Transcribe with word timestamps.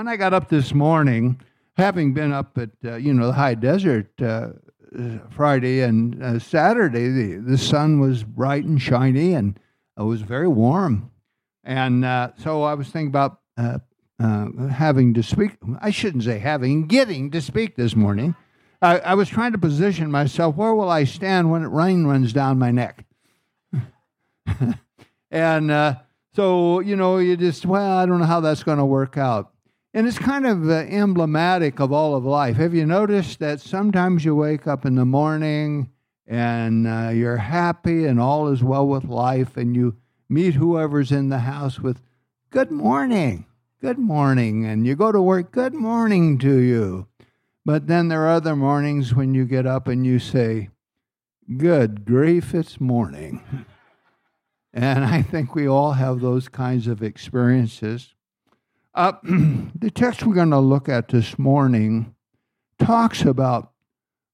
when 0.00 0.08
I 0.08 0.16
got 0.16 0.32
up 0.32 0.48
this 0.48 0.72
morning, 0.72 1.38
having 1.76 2.14
been 2.14 2.32
up 2.32 2.56
at 2.56 2.70
uh, 2.86 2.94
you 2.94 3.12
know 3.12 3.26
the 3.26 3.34
high 3.34 3.54
desert 3.54 4.10
uh, 4.22 4.52
Friday 5.28 5.82
and 5.82 6.22
uh, 6.22 6.38
Saturday, 6.38 7.08
the, 7.08 7.34
the 7.34 7.58
sun 7.58 8.00
was 8.00 8.24
bright 8.24 8.64
and 8.64 8.80
shiny 8.80 9.34
and 9.34 9.60
it 9.98 10.02
was 10.04 10.22
very 10.22 10.48
warm. 10.48 11.10
And 11.64 12.02
uh, 12.06 12.30
so 12.38 12.62
I 12.62 12.72
was 12.72 12.88
thinking 12.88 13.08
about 13.08 13.40
uh, 13.58 13.80
uh, 14.18 14.68
having 14.68 15.12
to 15.12 15.22
speak. 15.22 15.58
I 15.82 15.90
shouldn't 15.90 16.24
say 16.24 16.38
having, 16.38 16.86
getting 16.86 17.30
to 17.32 17.42
speak 17.42 17.76
this 17.76 17.94
morning. 17.94 18.34
I, 18.80 19.00
I 19.00 19.12
was 19.12 19.28
trying 19.28 19.52
to 19.52 19.58
position 19.58 20.10
myself 20.10 20.56
where 20.56 20.74
will 20.74 20.88
I 20.88 21.04
stand 21.04 21.50
when 21.50 21.62
it 21.62 21.68
rain 21.68 22.06
runs 22.06 22.32
down 22.32 22.58
my 22.58 22.70
neck? 22.70 23.04
and 25.30 25.98
so, 26.32 26.80
you 26.80 26.96
know, 26.96 27.18
you 27.18 27.36
just, 27.36 27.66
well, 27.66 27.98
I 27.98 28.06
don't 28.06 28.20
know 28.20 28.24
how 28.24 28.40
that's 28.40 28.62
going 28.62 28.78
to 28.78 28.86
work 28.86 29.18
out. 29.18 29.52
And 29.92 30.06
it's 30.06 30.18
kind 30.18 30.46
of 30.46 30.70
uh, 30.70 30.74
emblematic 30.88 31.80
of 31.80 31.92
all 31.92 32.14
of 32.14 32.24
life. 32.24 32.56
Have 32.56 32.74
you 32.74 32.86
noticed 32.86 33.40
that 33.40 33.60
sometimes 33.60 34.24
you 34.24 34.36
wake 34.36 34.68
up 34.68 34.86
in 34.86 34.94
the 34.94 35.04
morning 35.04 35.90
and 36.28 36.86
uh, 36.86 37.10
you're 37.12 37.38
happy 37.38 38.04
and 38.04 38.20
all 38.20 38.48
is 38.48 38.62
well 38.62 38.86
with 38.86 39.04
life, 39.04 39.56
and 39.56 39.74
you 39.74 39.96
meet 40.28 40.54
whoever's 40.54 41.10
in 41.10 41.28
the 41.28 41.40
house 41.40 41.80
with, 41.80 42.00
Good 42.50 42.70
morning, 42.70 43.46
good 43.80 43.98
morning, 43.98 44.64
and 44.64 44.86
you 44.86 44.94
go 44.94 45.10
to 45.10 45.20
work, 45.20 45.50
Good 45.50 45.74
morning 45.74 46.38
to 46.38 46.56
you. 46.58 47.08
But 47.64 47.88
then 47.88 48.06
there 48.06 48.22
are 48.22 48.34
other 48.34 48.54
mornings 48.54 49.12
when 49.12 49.34
you 49.34 49.44
get 49.44 49.66
up 49.66 49.88
and 49.88 50.06
you 50.06 50.20
say, 50.20 50.70
Good 51.56 52.04
grief, 52.04 52.54
it's 52.54 52.80
morning. 52.80 53.66
and 54.72 55.04
I 55.04 55.22
think 55.22 55.56
we 55.56 55.66
all 55.66 55.92
have 55.92 56.20
those 56.20 56.48
kinds 56.48 56.86
of 56.86 57.02
experiences. 57.02 58.14
Uh, 58.94 59.12
the 59.22 59.90
text 59.90 60.24
we're 60.24 60.34
going 60.34 60.50
to 60.50 60.58
look 60.58 60.88
at 60.88 61.08
this 61.08 61.38
morning 61.38 62.14
talks 62.78 63.22
about 63.22 63.72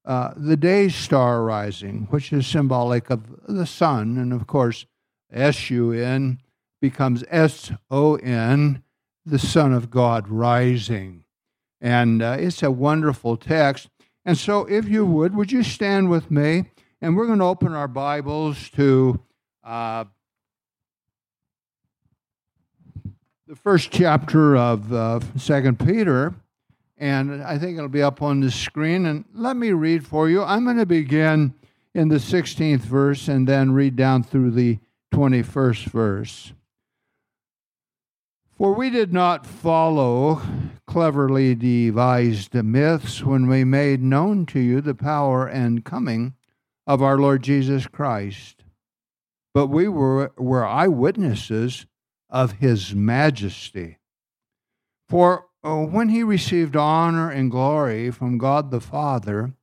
uh, 0.05 0.33
the 0.35 0.57
day's 0.57 0.95
star 0.95 1.43
rising, 1.43 2.07
which 2.09 2.31
is 2.33 2.47
symbolic 2.47 3.09
of 3.09 3.23
the 3.47 3.65
sun. 3.65 4.17
And 4.17 4.33
of 4.33 4.47
course, 4.47 4.85
S 5.31 5.69
U 5.69 5.91
N 5.91 6.39
becomes 6.81 7.23
S 7.29 7.71
O 7.91 8.15
N, 8.15 8.83
the 9.25 9.39
Son 9.39 9.73
of 9.73 9.91
God 9.91 10.27
rising. 10.27 11.25
And 11.79 12.23
uh, 12.23 12.37
it's 12.39 12.63
a 12.63 12.71
wonderful 12.71 13.37
text. 13.37 13.89
And 14.25 14.37
so, 14.37 14.65
if 14.65 14.89
you 14.89 15.05
would, 15.05 15.35
would 15.35 15.51
you 15.51 15.61
stand 15.61 16.09
with 16.09 16.31
me? 16.31 16.65
And 17.01 17.15
we're 17.15 17.27
going 17.27 17.39
to 17.39 17.45
open 17.45 17.73
our 17.73 17.87
Bibles 17.87 18.69
to 18.71 19.19
uh, 19.63 20.05
the 23.47 23.55
first 23.55 23.91
chapter 23.91 24.57
of 24.57 24.91
uh, 24.91 25.21
Second 25.37 25.79
Peter, 25.79 26.35
and 26.97 27.41
I 27.41 27.57
think 27.57 27.77
it'll 27.77 27.87
be 27.87 28.03
up 28.03 28.21
on 28.21 28.41
the 28.41 28.51
screen. 28.51 29.05
And 29.05 29.23
let 29.33 29.55
me 29.55 29.71
read 29.71 30.05
for 30.05 30.29
you. 30.29 30.43
I'm 30.43 30.65
going 30.65 30.77
to 30.77 30.85
begin 30.85 31.53
in 31.93 32.09
the 32.09 32.17
16th 32.17 32.81
verse 32.81 33.29
and 33.29 33.47
then 33.47 33.71
read 33.71 33.95
down 33.95 34.23
through 34.23 34.51
the 34.51 34.79
21st 35.13 35.85
verse. 35.85 36.51
For 38.57 38.73
we 38.73 38.89
did 38.89 39.13
not 39.13 39.45
follow 39.45 40.41
cleverly 40.85 41.55
devised 41.55 42.53
myths 42.53 43.23
when 43.23 43.47
we 43.47 43.63
made 43.63 44.01
known 44.01 44.45
to 44.47 44.59
you 44.59 44.81
the 44.81 44.95
power 44.95 45.47
and 45.47 45.85
coming 45.85 46.33
of 46.85 47.01
our 47.01 47.17
Lord 47.17 47.43
Jesus 47.43 47.87
Christ, 47.87 48.63
but 49.53 49.67
we 49.67 49.87
were, 49.87 50.33
were 50.37 50.65
eyewitnesses 50.65 51.85
of 52.29 52.53
his 52.53 52.93
majesty. 52.93 53.97
For 55.07 55.45
uh, 55.63 55.77
when 55.85 56.09
he 56.09 56.23
received 56.23 56.75
honor 56.75 57.29
and 57.29 57.51
glory 57.51 58.11
from 58.11 58.37
God 58.37 58.71
the 58.71 58.81
Father, 58.81 59.53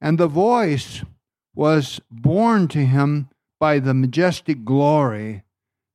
and 0.00 0.18
the 0.18 0.28
voice 0.28 1.02
was 1.54 2.00
borne 2.10 2.68
to 2.68 2.84
him 2.84 3.28
by 3.58 3.78
the 3.78 3.94
majestic 3.94 4.64
glory, 4.64 5.42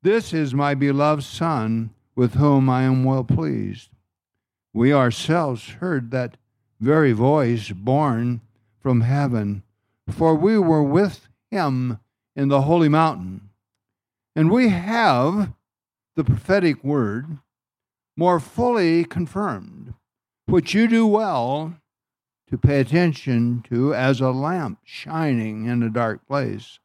This 0.02 0.34
is 0.34 0.54
my 0.54 0.74
beloved 0.74 1.24
Son, 1.24 1.92
with 2.16 2.34
whom 2.34 2.70
I 2.70 2.84
am 2.84 3.04
well 3.04 3.24
pleased. 3.24 3.90
We 4.74 4.94
ourselves 4.94 5.70
heard 5.70 6.12
that 6.12 6.38
very 6.80 7.12
voice 7.12 7.70
borne 7.72 8.42
from 8.80 9.02
heaven, 9.02 9.64
for 10.10 10.34
we 10.34 10.58
were 10.58 10.84
with 10.84 11.28
him 11.52 12.00
in 12.36 12.48
the 12.48 12.64
holy 12.64 12.90
mountain. 12.90 13.50
And 14.36 14.50
we 14.50 14.70
have 14.70 15.54
the 16.16 16.24
prophetic 16.24 16.84
word 16.84 17.40
more 18.18 18.40
fully 18.40 19.06
confirmed, 19.06 19.94
which 20.46 20.74
you 20.74 20.88
do 20.88 21.08
well 21.08 21.76
to 22.50 22.58
pay 22.58 22.82
attention 22.82 23.64
to 23.70 23.94
as 23.94 24.20
a 24.20 24.32
lamp 24.32 24.80
shining 24.84 25.66
in 25.66 25.82
a 25.82 25.90
dark 25.90 26.28
place, 26.28 26.80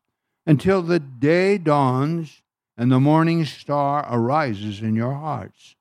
until 0.47 0.81
the 0.81 1.00
day 1.00 1.59
dawns 1.59 2.42
and 2.76 2.92
the 2.92 3.00
morning 3.00 3.44
star 3.44 4.06
arises 4.09 4.81
in 4.81 4.94
your 4.94 5.15
hearts, 5.15 5.75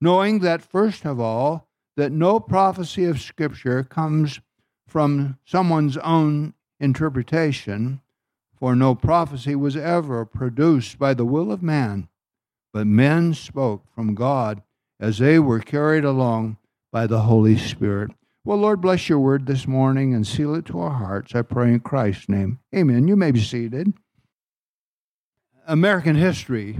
knowing 0.00 0.38
that, 0.38 0.62
first 0.62 1.04
of 1.04 1.18
all, 1.18 1.66
that 1.96 2.12
no 2.12 2.38
prophecy 2.38 3.04
of 3.04 3.20
Scripture 3.20 3.82
comes 3.82 4.40
from 4.86 5.38
someone's 5.44 5.96
own 5.98 6.54
interpretation, 6.78 8.00
for 8.54 8.76
no 8.76 8.94
prophecy 8.94 9.56
was 9.56 9.76
ever 9.76 10.24
produced 10.24 10.98
by 10.98 11.12
the 11.14 11.24
will 11.24 11.50
of 11.50 11.62
man 11.62 12.08
but 12.72 12.86
men 12.86 13.34
spoke 13.34 13.84
from 13.94 14.14
God 14.14 14.62
as 15.00 15.18
they 15.18 15.38
were 15.38 15.60
carried 15.60 16.04
along 16.04 16.58
by 16.92 17.06
the 17.06 17.22
Holy 17.22 17.56
Spirit. 17.56 18.10
Well, 18.44 18.58
Lord, 18.58 18.80
bless 18.80 19.08
your 19.08 19.18
word 19.18 19.46
this 19.46 19.66
morning 19.66 20.14
and 20.14 20.26
seal 20.26 20.54
it 20.54 20.66
to 20.66 20.80
our 20.80 20.98
hearts. 20.98 21.34
I 21.34 21.42
pray 21.42 21.68
in 21.68 21.80
Christ's 21.80 22.28
name. 22.28 22.60
Amen. 22.74 23.08
You 23.08 23.16
may 23.16 23.32
be 23.32 23.40
seated. 23.40 23.92
American 25.66 26.14
history 26.14 26.78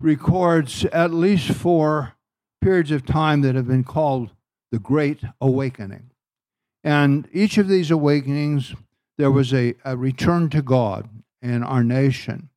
records 0.00 0.84
at 0.86 1.12
least 1.12 1.50
four 1.50 2.14
periods 2.62 2.90
of 2.90 3.04
time 3.04 3.42
that 3.42 3.54
have 3.54 3.68
been 3.68 3.84
called 3.84 4.30
the 4.72 4.78
Great 4.78 5.20
Awakening. 5.40 6.10
And 6.82 7.28
each 7.32 7.58
of 7.58 7.68
these 7.68 7.90
awakenings, 7.90 8.74
there 9.18 9.30
was 9.30 9.52
a, 9.52 9.74
a 9.84 9.96
return 9.96 10.48
to 10.50 10.62
God 10.62 11.08
in 11.42 11.62
our 11.62 11.84
nation. 11.84 12.48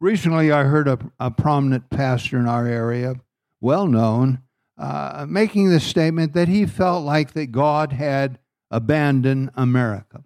Recently, 0.00 0.50
I 0.50 0.64
heard 0.64 0.88
a, 0.88 0.98
a 1.18 1.30
prominent 1.30 1.88
pastor 1.90 2.38
in 2.38 2.46
our 2.46 2.66
area, 2.66 3.14
well 3.60 3.86
known, 3.86 4.40
uh, 4.76 5.26
making 5.28 5.70
the 5.70 5.80
statement 5.80 6.34
that 6.34 6.48
he 6.48 6.66
felt 6.66 7.04
like 7.04 7.32
that 7.32 7.52
God 7.52 7.92
had 7.92 8.38
abandoned 8.70 9.50
America. 9.54 10.24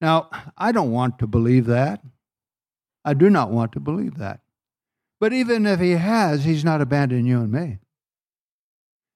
Now, 0.00 0.30
I 0.56 0.72
don't 0.72 0.90
want 0.90 1.18
to 1.18 1.26
believe 1.26 1.66
that. 1.66 2.02
I 3.04 3.14
do 3.14 3.28
not 3.30 3.50
want 3.50 3.72
to 3.72 3.80
believe 3.80 4.16
that. 4.18 4.40
But 5.20 5.32
even 5.32 5.66
if 5.66 5.80
he 5.80 5.92
has, 5.92 6.44
he's 6.44 6.64
not 6.64 6.80
abandoned 6.80 7.26
you 7.26 7.40
and 7.40 7.52
me. 7.52 7.78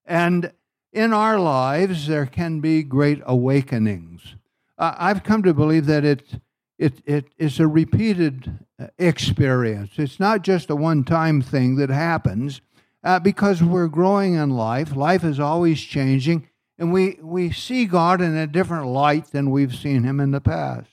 And 0.05 0.53
in 0.93 1.13
our 1.13 1.39
lives, 1.39 2.07
there 2.07 2.27
can 2.27 2.61
be 2.61 2.83
great 2.83 3.21
awakenings. 3.25 4.37
Uh, 4.77 4.95
I've 4.99 5.23
come 5.23 5.43
to 5.45 5.55
believe 5.55 5.87
that 5.87 6.05
it's 6.05 6.37
it, 6.79 7.01
it 7.07 7.27
is 7.39 7.61
a 7.61 7.67
repeated 7.69 8.59
experience. 8.99 9.93
It's 9.97 10.21
not 10.21 10.43
just 10.43 10.71
a 10.71 10.77
one 10.77 11.05
time 11.05 11.43
thing 11.43 11.77
that 11.77 11.91
happens 11.91 12.61
uh, 13.05 13.19
because 13.19 13.63
we're 13.63 13.89
growing 13.89 14.35
in 14.35 14.51
life. 14.51 14.95
Life 14.95 15.25
is 15.25 15.41
always 15.41 15.81
changing, 15.81 16.49
and 16.79 16.93
we, 16.93 17.19
we 17.23 17.51
see 17.51 17.87
God 17.87 18.21
in 18.21 18.37
a 18.37 18.47
different 18.47 18.87
light 18.87 19.27
than 19.27 19.51
we've 19.51 19.75
seen 19.75 20.05
Him 20.05 20.21
in 20.21 20.31
the 20.31 20.41
past. 20.41 20.91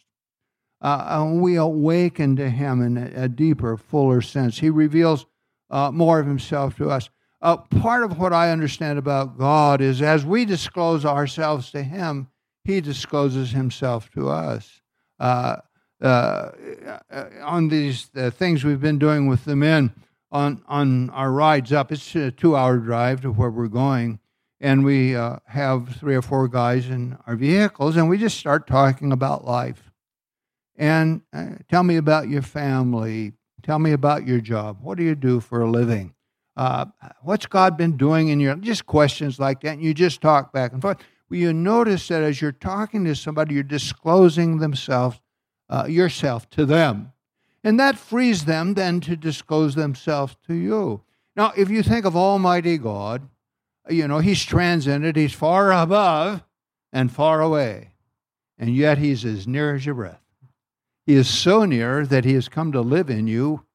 Uh, 0.82 1.30
we 1.34 1.56
awaken 1.56 2.36
to 2.38 2.50
Him 2.50 2.82
in 2.82 2.98
a, 2.98 3.24
a, 3.24 3.30
deeper, 3.30 3.76
fuller 3.78 4.22
sense. 4.22 4.60
He 4.60 4.70
reveals 4.70 5.26
uh, 5.70 5.92
more 5.92 6.20
of 6.20 6.26
Himself 6.26 6.78
to 6.78 6.90
us. 6.90 7.10
Uh, 7.42 7.58
part 7.58 8.04
of 8.04 8.18
what 8.18 8.34
I 8.34 8.52
understand 8.52 8.98
about 8.98 9.38
God 9.38 9.82
is 9.82 10.02
as 10.02 10.26
we 10.26 10.46
disclose 10.46 11.06
ourselves 11.06 11.72
to 11.72 11.84
Him, 11.84 12.30
He 12.64 12.82
discloses 12.82 13.52
Himself 13.52 14.10
to 14.12 14.30
us. 14.30 14.82
Uh, 16.02 16.52
uh, 17.12 17.26
on 17.42 17.68
these 17.68 18.10
uh, 18.16 18.30
things 18.30 18.64
we've 18.64 18.80
been 18.80 19.00
doing 19.00 19.28
with 19.28 19.44
the 19.44 19.56
men 19.56 19.94
on 20.32 20.64
on 20.68 21.10
our 21.10 21.30
rides 21.30 21.74
up. 21.74 21.92
It's 21.92 22.16
a 22.16 22.32
two-hour 22.32 22.78
drive 22.78 23.20
to 23.22 23.32
where 23.32 23.50
we're 23.50 23.68
going, 23.68 24.20
and 24.62 24.86
we 24.86 25.14
uh, 25.14 25.38
have 25.48 25.98
three 25.98 26.16
or 26.16 26.22
four 26.22 26.48
guys 26.48 26.88
in 26.88 27.18
our 27.28 27.36
vehicles, 27.36 27.98
and 27.98 28.08
we 28.08 28.18
just 28.18 28.38
start 28.38 28.66
talking 28.66 29.12
about 29.12 29.44
life. 29.44 29.92
And 30.78 31.22
uh, 31.34 31.56
tell 31.68 31.84
me 31.84 31.98
about 31.98 32.30
your 32.30 32.44
family. 32.44 33.34
Tell 33.62 33.80
me 33.80 33.92
about 33.92 34.26
your 34.26 34.40
job. 34.40 34.78
What 34.82 34.98
do 34.98 35.04
you 35.04 35.16
do 35.16 35.42
for 35.42 35.62
a 35.62 35.70
living? 35.70 36.14
Uh, 36.56 36.86
what's 37.24 37.46
God 37.46 37.76
been 37.76 37.98
doing 37.98 38.30
in 38.30 38.40
your 38.40 38.56
just 38.56 38.86
questions 38.86 39.38
like 39.38 39.60
that? 39.62 39.74
And 39.74 39.84
you 39.84 39.94
just 39.94 40.22
talk 40.22 40.54
back 40.54 40.72
and 40.72 40.82
forth. 40.82 41.00
Well, 41.30 41.40
you 41.40 41.52
notice 41.52 42.08
that 42.08 42.24
as 42.24 42.42
you're 42.42 42.54
talking 42.54 43.04
to 43.04 43.16
somebody, 43.16 43.56
you're 43.56 43.64
disclosing 43.64 44.60
themselves 44.60 45.20
uh, 45.70 45.86
yourself 45.88 46.50
to 46.52 46.66
them. 46.66 47.14
And 47.64 47.80
that 47.80 47.98
frees 47.98 48.46
them 48.46 48.74
then 48.74 49.02
to 49.02 49.16
disclose 49.16 49.76
themselves 49.76 50.36
to 50.48 50.54
you. 50.54 51.02
Now, 51.36 51.54
if 51.56 51.70
you 51.70 51.84
think 51.84 52.06
of 52.06 52.16
Almighty 52.16 52.78
God, 52.78 53.28
you 53.90 54.08
know, 54.08 54.20
he's 54.20 54.44
transcended, 54.44 55.16
he's 55.16 55.34
far 55.34 55.72
above 55.72 56.44
and 56.92 57.12
far 57.12 57.42
away. 57.42 57.92
And 58.58 58.76
yet 58.76 58.98
he's 58.98 59.26
as 59.26 59.48
near 59.48 59.76
as 59.76 59.86
your 59.86 59.96
breath. 59.96 60.22
He 61.06 61.16
is 61.16 61.30
so 61.30 61.66
near 61.66 62.06
that 62.06 62.26
he 62.26 62.34
has 62.34 62.50
come 62.50 62.72
to 62.72 62.82
live 62.82 63.10
in 63.10 63.28
you 63.28 63.66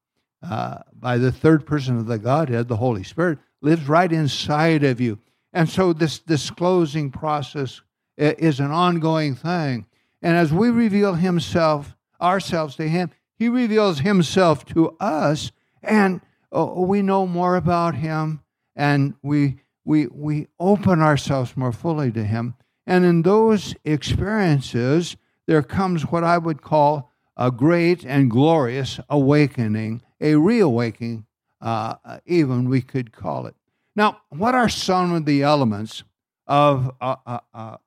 uh, 0.41 0.79
by 0.93 1.17
the 1.17 1.31
third 1.31 1.65
person 1.65 1.97
of 1.97 2.05
the 2.05 2.19
Godhead, 2.19 2.67
the 2.67 2.77
Holy 2.77 3.03
Spirit, 3.03 3.39
lives 3.61 3.87
right 3.87 4.11
inside 4.11 4.83
of 4.83 5.01
you. 5.01 5.19
And 5.51 5.67
so 5.69 5.91
this 5.91 6.19
disclosing 6.19 7.11
process 7.11 7.81
is 8.17 8.59
an 8.59 8.71
ongoing 8.71 9.35
thing. 9.35 9.85
And 10.21 10.37
as 10.37 10.53
we 10.53 10.69
reveal 10.69 11.15
himself, 11.15 11.95
ourselves 12.21 12.75
to 12.77 12.87
him, 12.87 13.11
he 13.37 13.49
reveals 13.49 13.99
himself 13.99 14.65
to 14.67 14.95
us, 14.99 15.51
and 15.83 16.21
uh, 16.55 16.65
we 16.65 17.01
know 17.01 17.27
more 17.27 17.55
about 17.55 17.95
him, 17.95 18.41
and 18.75 19.13
we, 19.21 19.57
we, 19.83 20.07
we 20.07 20.47
open 20.59 21.01
ourselves 21.01 21.57
more 21.57 21.73
fully 21.73 22.11
to 22.11 22.23
him. 22.23 22.55
And 22.87 23.03
in 23.03 23.23
those 23.23 23.75
experiences, 23.83 25.17
there 25.47 25.63
comes 25.63 26.03
what 26.03 26.23
I 26.23 26.37
would 26.37 26.61
call 26.61 27.11
a 27.37 27.51
great 27.51 28.05
and 28.05 28.31
glorious 28.31 28.99
awakening, 29.09 30.01
a 30.21 30.35
reawakening, 30.35 31.25
uh, 31.61 31.95
even 32.25 32.69
we 32.69 32.81
could 32.81 33.11
call 33.11 33.47
it. 33.47 33.55
Now, 33.95 34.21
what 34.29 34.55
are 34.55 34.69
some 34.69 35.13
of 35.13 35.25
the 35.25 35.43
elements 35.43 36.03
of, 36.47 36.91
uh, 37.01 37.15
uh, 37.25 37.39
uh 37.53 37.77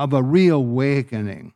of 0.00 0.14
a 0.14 0.22
reawakening? 0.22 1.52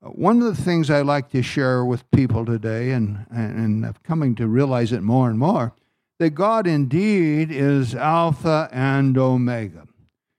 One 0.00 0.40
of 0.40 0.56
the 0.56 0.62
things 0.62 0.90
I 0.90 1.00
like 1.00 1.30
to 1.30 1.42
share 1.42 1.84
with 1.84 2.08
people 2.12 2.46
today, 2.46 2.92
and, 2.92 3.26
and 3.30 3.84
I'm 3.84 3.96
coming 4.04 4.36
to 4.36 4.46
realize 4.46 4.92
it 4.92 5.02
more 5.02 5.28
and 5.28 5.40
more, 5.40 5.74
that 6.20 6.30
God 6.30 6.68
indeed 6.68 7.50
is 7.50 7.96
Alpha 7.96 8.68
and 8.70 9.18
Omega. 9.18 9.88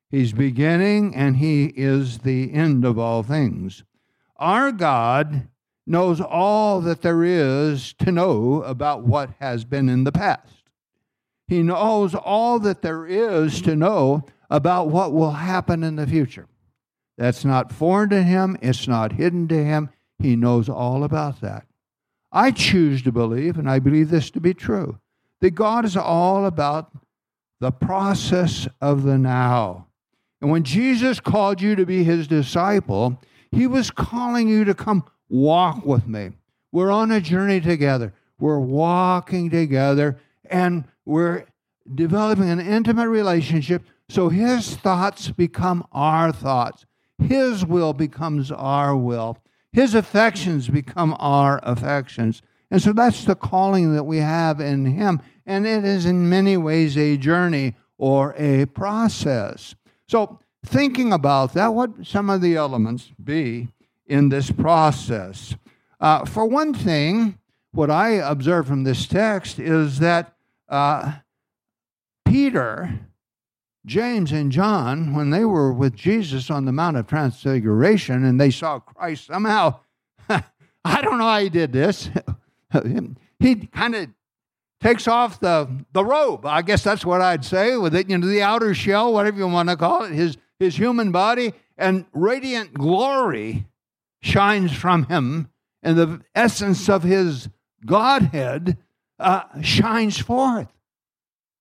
He's 0.10 0.32
beginning 0.32 1.14
and 1.14 1.36
He 1.36 1.66
is 1.76 2.20
the 2.20 2.54
end 2.54 2.86
of 2.86 2.98
all 2.98 3.22
things. 3.22 3.84
Our 4.38 4.72
God 4.72 5.50
knows 5.86 6.22
all 6.22 6.80
that 6.82 7.02
there 7.02 7.26
is 7.26 7.92
to 7.96 8.14
know 8.14 8.64
about 8.64 9.04
what 9.04 9.32
has 9.42 9.66
been 9.66 9.90
in 9.90 10.06
the 10.06 10.14
past. 10.14 10.64
He 11.50 11.64
knows 11.64 12.16
all 12.16 12.60
that 12.60 12.82
there 12.82 13.06
is 13.06 13.62
to 13.64 13.76
know 13.76 14.24
about 14.50 14.88
what 14.88 15.12
will 15.12 15.32
happen 15.32 15.84
in 15.84 15.98
the 15.98 16.08
future. 16.08 16.48
That's 17.20 17.44
not 17.44 17.74
foreign 17.74 18.10
to 18.12 18.24
him, 18.24 18.58
it's 18.62 18.88
not 18.88 19.12
hidden 19.12 19.50
to 19.50 19.62
him. 19.62 19.90
He 20.20 20.38
knows 20.38 20.70
all 20.70 21.04
about 21.04 21.42
that. 21.42 21.66
I 22.32 22.52
choose 22.52 23.02
to 23.02 23.12
believe, 23.12 23.58
and 23.58 23.70
I 23.70 23.80
believe 23.80 24.10
this 24.10 24.32
to 24.32 24.40
be 24.40 24.54
true, 24.54 25.00
that 25.42 25.52
God 25.52 25.84
is 25.84 25.98
all 25.98 26.46
about 26.46 26.94
the 27.60 27.72
process 27.72 28.70
of 28.80 29.04
the 29.04 29.18
now. 29.18 29.88
And 30.40 30.50
when 30.50 30.64
Jesus 30.64 31.20
called 31.20 31.62
you 31.62 31.76
to 31.76 31.86
be 31.86 32.06
his 32.06 32.26
disciple, 32.26 33.22
he 33.52 33.68
was 33.68 33.92
calling 33.92 34.48
you 34.48 34.64
to 34.64 34.74
come 34.74 35.04
walk 35.28 35.86
with 35.86 36.08
me. 36.08 36.32
We're 36.72 36.92
on 36.92 37.12
a 37.12 37.20
journey 37.20 37.60
together. 37.60 38.14
We're 38.40 38.60
walking 38.60 39.50
together 39.50 40.18
and 40.50 40.86
we're 41.04 41.44
developing 41.94 42.50
an 42.50 42.62
intimate 42.62 43.10
relationship 43.10 43.84
so 44.08 44.30
his 44.30 44.78
thoughts 44.78 45.32
become 45.32 45.86
our 45.92 46.32
thoughts. 46.32 46.86
His 47.22 47.66
will 47.66 47.94
becomes 47.94 48.52
our 48.52 48.96
will. 48.96 49.38
His 49.72 49.94
affections 49.94 50.68
become 50.68 51.16
our 51.20 51.60
affections. 51.64 52.42
And 52.72 52.82
so 52.82 52.94
that's 52.94 53.26
the 53.26 53.36
calling 53.36 53.94
that 53.96 54.04
we 54.04 54.18
have 54.18 54.60
in 54.60 54.86
him. 54.86 55.22
And 55.46 55.66
it 55.66 55.84
is 55.84 56.06
in 56.06 56.30
many 56.30 56.58
ways 56.58 56.98
a 56.98 57.18
journey 57.18 57.76
or 57.98 58.34
a 58.38 58.66
process. 58.66 59.76
So, 60.08 60.40
thinking 60.66 61.14
about 61.14 61.54
that, 61.54 61.74
what 61.74 62.06
some 62.06 62.30
of 62.30 62.42
the 62.42 62.56
elements 62.56 63.12
be 63.24 63.70
in 64.06 64.30
this 64.30 64.52
process? 64.52 65.56
Uh, 66.00 66.26
for 66.26 66.46
one 66.46 66.74
thing, 66.74 67.38
what 67.72 67.92
I 67.92 68.12
observe 68.12 68.68
from 68.68 68.84
this 68.84 69.08
text 69.08 69.60
is 69.60 70.00
that 70.00 70.34
uh, 70.68 71.14
Peter, 72.26 73.00
James, 73.90 74.32
and 74.32 74.52
John, 74.52 75.16
when 75.16 75.32
they 75.32 75.44
were 75.44 75.74
with 75.74 75.96
Jesus 75.96 76.52
on 76.52 76.66
the 76.66 76.72
Mount 76.72 76.96
of 76.96 77.08
Transfiguration 77.08 78.24
and 78.24 78.40
they 78.40 78.52
saw 78.52 78.78
Christ, 78.78 79.26
somehow, 79.26 79.80
I 80.30 81.02
don't 81.02 81.18
know 81.18 81.28
how 81.28 81.40
he 81.40 81.50
did 81.50 81.74
this. 81.74 82.08
he 83.40 83.56
kind 83.56 83.96
of 83.96 84.10
takes 84.80 85.08
off 85.08 85.40
the, 85.40 85.68
the 85.92 86.06
robe. 86.06 86.46
I 86.46 86.62
guess 86.62 86.84
that's 86.84 87.04
what 87.04 87.22
I'd 87.22 87.44
say 87.44 87.78
with 87.78 87.96
it, 87.96 88.08
you 88.12 88.20
know, 88.20 88.28
the 88.28 88.44
outer 88.44 88.76
shell, 88.76 89.12
whatever 89.12 89.40
you 89.40 89.48
want 89.48 89.70
to 89.70 89.76
call 89.76 90.04
it, 90.04 90.12
his, 90.12 90.38
his 90.60 90.76
human 90.76 91.12
body, 91.12 91.54
and 91.76 92.06
radiant 92.14 92.76
glory 92.76 93.66
shines 94.22 94.72
from 94.72 95.06
him, 95.06 95.50
and 95.82 95.98
the 95.98 96.22
essence 96.36 96.90
of 96.90 97.02
his 97.02 97.50
Godhead 97.88 98.78
uh, 99.18 99.46
shines 99.64 100.20
forth. 100.20 100.68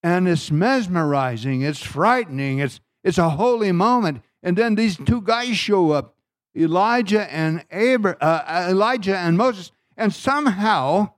And 0.03 0.29
it's 0.29 0.51
mesmerizing, 0.51 1.63
it's 1.63 1.83
frightening, 1.83 2.61
it's, 2.61 2.81
it's 3.03 3.19
a 3.19 3.31
holy 3.31 3.73
moment. 3.73 4.23
And 4.43 4.57
then 4.57 4.77
these 4.77 4.97
two 4.97 5.21
guys 5.21 5.57
show 5.57 5.91
up 5.91 6.15
Elijah 6.57 7.33
and 7.33 7.65
Abra- 7.73 8.17
uh, 8.21 8.69
Elijah 8.71 9.17
and 9.17 9.37
Moses, 9.37 9.73
and 9.97 10.13
somehow 10.13 11.13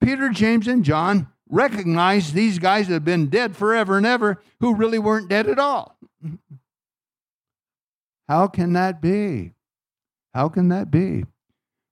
Peter, 0.00 0.28
James, 0.30 0.66
and 0.66 0.84
John 0.84 1.28
recognize 1.48 2.32
these 2.32 2.58
guys 2.58 2.88
that 2.88 2.94
have 2.94 3.04
been 3.04 3.28
dead 3.28 3.56
forever 3.56 3.96
and 3.96 4.06
ever 4.06 4.40
who 4.60 4.74
really 4.74 4.98
weren't 4.98 5.28
dead 5.28 5.48
at 5.48 5.58
all. 5.58 5.96
How 8.28 8.46
can 8.46 8.74
that 8.74 9.00
be? 9.00 9.52
How 10.34 10.48
can 10.48 10.68
that 10.68 10.90
be? 10.90 11.24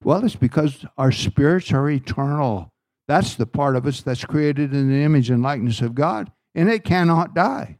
Well, 0.04 0.24
it's 0.24 0.36
because 0.36 0.84
our 0.98 1.10
spirits 1.10 1.72
are 1.72 1.88
eternal. 1.88 2.70
That's 3.08 3.36
the 3.36 3.46
part 3.46 3.76
of 3.76 3.86
us 3.86 4.00
that's 4.00 4.24
created 4.24 4.74
in 4.74 4.88
the 4.88 5.02
image 5.02 5.30
and 5.30 5.42
likeness 5.42 5.80
of 5.80 5.94
God, 5.94 6.32
and 6.54 6.68
it 6.68 6.84
cannot 6.84 7.34
die. 7.34 7.78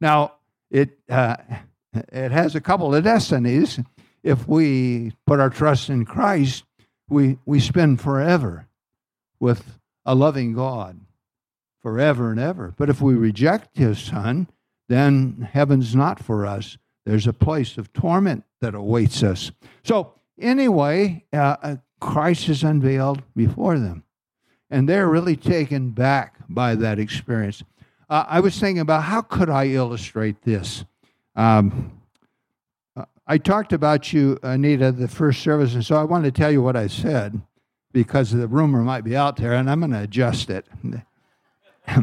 Now, 0.00 0.34
it, 0.70 0.98
uh, 1.08 1.36
it 1.92 2.30
has 2.30 2.54
a 2.54 2.60
couple 2.60 2.94
of 2.94 3.04
destinies. 3.04 3.80
If 4.22 4.46
we 4.46 5.12
put 5.26 5.40
our 5.40 5.50
trust 5.50 5.90
in 5.90 6.04
Christ, 6.04 6.64
we, 7.08 7.38
we 7.46 7.60
spend 7.60 8.00
forever 8.00 8.68
with 9.40 9.78
a 10.04 10.14
loving 10.14 10.52
God, 10.52 11.00
forever 11.82 12.30
and 12.30 12.40
ever. 12.40 12.74
But 12.76 12.90
if 12.90 13.00
we 13.00 13.14
reject 13.14 13.76
His 13.76 13.98
Son, 13.98 14.48
then 14.88 15.48
heaven's 15.52 15.94
not 15.94 16.22
for 16.22 16.46
us. 16.46 16.78
There's 17.06 17.26
a 17.26 17.32
place 17.32 17.78
of 17.78 17.92
torment 17.92 18.44
that 18.60 18.74
awaits 18.74 19.22
us. 19.22 19.50
So, 19.84 20.14
anyway, 20.38 21.24
uh, 21.32 21.56
uh, 21.62 21.76
Christ 22.00 22.48
is 22.48 22.62
unveiled 22.62 23.22
before 23.34 23.78
them. 23.78 24.04
And 24.70 24.88
they're 24.88 25.08
really 25.08 25.36
taken 25.36 25.90
back 25.90 26.34
by 26.48 26.74
that 26.74 26.98
experience. 26.98 27.62
Uh, 28.10 28.24
I 28.28 28.40
was 28.40 28.58
thinking 28.58 28.80
about 28.80 29.04
how 29.04 29.22
could 29.22 29.50
I 29.50 29.68
illustrate 29.68 30.42
this? 30.42 30.84
Um, 31.36 32.00
I 33.26 33.36
talked 33.36 33.74
about 33.74 34.12
you, 34.12 34.38
Anita, 34.42 34.90
the 34.90 35.06
first 35.06 35.42
service, 35.42 35.74
and 35.74 35.84
so 35.84 35.96
I 35.96 36.04
want 36.04 36.24
to 36.24 36.30
tell 36.30 36.50
you 36.50 36.62
what 36.62 36.76
I 36.76 36.86
said 36.86 37.40
because 37.92 38.30
the 38.30 38.48
rumor 38.48 38.80
might 38.80 39.04
be 39.04 39.16
out 39.16 39.36
there, 39.36 39.52
and 39.52 39.70
I'm 39.70 39.80
going 39.80 39.92
to 39.92 40.02
adjust 40.02 40.50
it. 40.50 40.66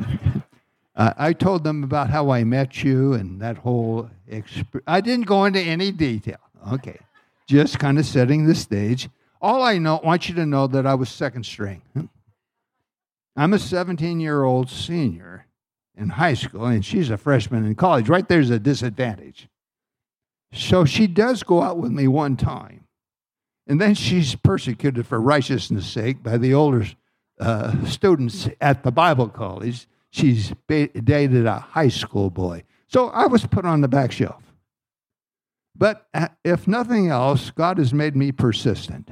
Uh, 0.97 1.13
I 1.17 1.33
told 1.33 1.65
them 1.65 1.83
about 1.83 2.09
how 2.09 2.29
I 2.29 2.45
met 2.45 2.81
you 2.81 3.15
and 3.15 3.41
that 3.41 3.57
whole. 3.57 4.09
experience. 4.29 4.85
I 4.87 5.01
didn't 5.01 5.25
go 5.25 5.43
into 5.43 5.59
any 5.59 5.91
detail. 5.91 6.37
Okay, 6.71 6.97
just 7.47 7.79
kind 7.79 7.99
of 7.99 8.05
setting 8.05 8.45
the 8.45 8.55
stage. 8.55 9.09
All 9.41 9.61
I 9.61 9.77
know, 9.77 9.99
want 10.03 10.29
you 10.29 10.35
to 10.35 10.45
know 10.45 10.67
that 10.67 10.87
I 10.87 10.95
was 10.95 11.09
second 11.09 11.45
string. 11.45 11.81
I'm 13.35 13.53
a 13.53 13.59
17 13.59 14.19
year 14.19 14.43
old 14.43 14.69
senior 14.69 15.47
in 15.95 16.09
high 16.09 16.33
school, 16.33 16.65
and 16.65 16.85
she's 16.85 17.09
a 17.09 17.17
freshman 17.17 17.65
in 17.65 17.75
college. 17.75 18.09
Right 18.09 18.27
there's 18.27 18.49
a 18.49 18.59
disadvantage. 18.59 19.47
So 20.53 20.85
she 20.85 21.07
does 21.07 21.43
go 21.43 21.61
out 21.61 21.77
with 21.77 21.91
me 21.91 22.07
one 22.07 22.37
time, 22.37 22.85
and 23.67 23.81
then 23.81 23.93
she's 23.93 24.35
persecuted 24.35 25.05
for 25.05 25.19
righteousness' 25.19 25.87
sake 25.87 26.23
by 26.23 26.37
the 26.37 26.53
older 26.53 26.85
uh, 27.39 27.85
students 27.85 28.47
at 28.61 28.83
the 28.83 28.91
Bible 28.91 29.27
college 29.27 29.87
she's 30.15 30.53
dated 30.67 31.45
a 31.45 31.59
high 31.59 31.89
school 31.89 32.29
boy. 32.29 32.63
So 32.87 33.09
I 33.09 33.27
was 33.27 33.45
put 33.45 33.65
on 33.65 33.81
the 33.81 33.87
back 33.87 34.11
shelf. 34.11 34.41
But 35.75 36.07
uh, 36.13 36.29
if 36.45 36.67
nothing 36.67 37.09
else, 37.09 37.51
God 37.51 37.79
has 37.79 37.93
made 37.93 38.15
me 38.15 38.31
persistent. 38.31 39.09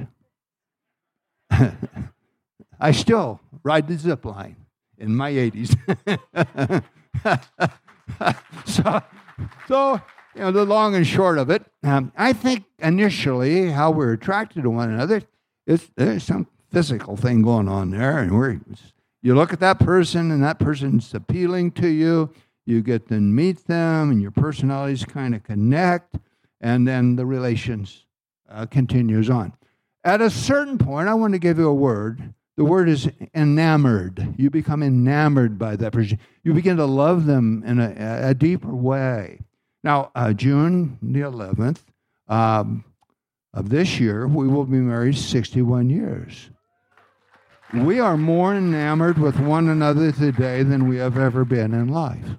I 2.79 2.91
still 2.91 3.41
ride 3.63 3.87
the 3.87 3.97
zip 3.97 4.25
line 4.25 4.55
in 4.97 5.15
my 5.15 5.31
80s. 5.31 6.83
so, 8.65 9.01
so, 9.67 10.01
you 10.35 10.41
know, 10.41 10.51
the 10.51 10.65
long 10.65 10.95
and 10.95 11.05
short 11.05 11.37
of 11.37 11.49
it, 11.49 11.63
um, 11.83 12.11
I 12.17 12.33
think 12.33 12.65
initially 12.79 13.71
how 13.71 13.91
we're 13.91 14.13
attracted 14.13 14.63
to 14.63 14.69
one 14.69 14.89
another 14.91 15.23
is 15.65 15.89
there's 15.95 16.23
some 16.23 16.47
physical 16.71 17.15
thing 17.15 17.41
going 17.41 17.67
on 17.67 17.91
there, 17.91 18.17
and 18.17 18.31
we're 18.31 18.59
you 19.21 19.35
look 19.35 19.53
at 19.53 19.61
that 19.61 19.79
person 19.79 20.31
and 20.31 20.43
that 20.43 20.59
person's 20.59 21.13
appealing 21.13 21.71
to 21.73 21.87
you. 21.87 22.29
you 22.65 22.81
get 22.81 23.07
to 23.07 23.19
meet 23.19 23.65
them, 23.67 24.11
and 24.11 24.21
your 24.21 24.31
personalities 24.31 25.05
kind 25.05 25.35
of 25.35 25.43
connect, 25.43 26.17
and 26.59 26.87
then 26.87 27.15
the 27.15 27.25
relations 27.25 28.05
uh, 28.49 28.65
continues 28.65 29.29
on. 29.29 29.53
At 30.03 30.21
a 30.21 30.29
certain 30.29 30.77
point, 30.77 31.07
I 31.07 31.13
want 31.13 31.33
to 31.33 31.39
give 31.39 31.57
you 31.57 31.67
a 31.67 31.73
word. 31.73 32.33
The 32.55 32.63
word 32.63 32.87
is 32.87 33.09
enamored. 33.33 34.35
You 34.37 34.49
become 34.49 34.83
enamored 34.83 35.57
by 35.57 35.75
that 35.75 35.91
person. 35.91 36.19
You 36.43 36.53
begin 36.53 36.77
to 36.77 36.85
love 36.85 37.25
them 37.25 37.63
in 37.65 37.79
a, 37.79 38.29
a 38.29 38.33
deeper 38.33 38.73
way. 38.73 39.39
Now, 39.83 40.11
uh, 40.15 40.33
June 40.33 40.97
the 41.01 41.21
11th 41.21 41.79
um, 42.27 42.83
of 43.53 43.69
this 43.69 43.99
year, 43.99 44.27
we 44.27 44.47
will 44.47 44.65
be 44.65 44.77
married 44.77 45.17
61 45.17 45.89
years. 45.89 46.49
We 47.73 47.99
are 47.99 48.17
more 48.17 48.53
enamored 48.53 49.17
with 49.17 49.39
one 49.39 49.67
another 49.67 50.11
today 50.11 50.61
than 50.61 50.87
we 50.87 50.97
have 50.97 51.17
ever 51.17 51.43
been 51.43 51.73
in 51.73 51.87
life. 51.87 52.37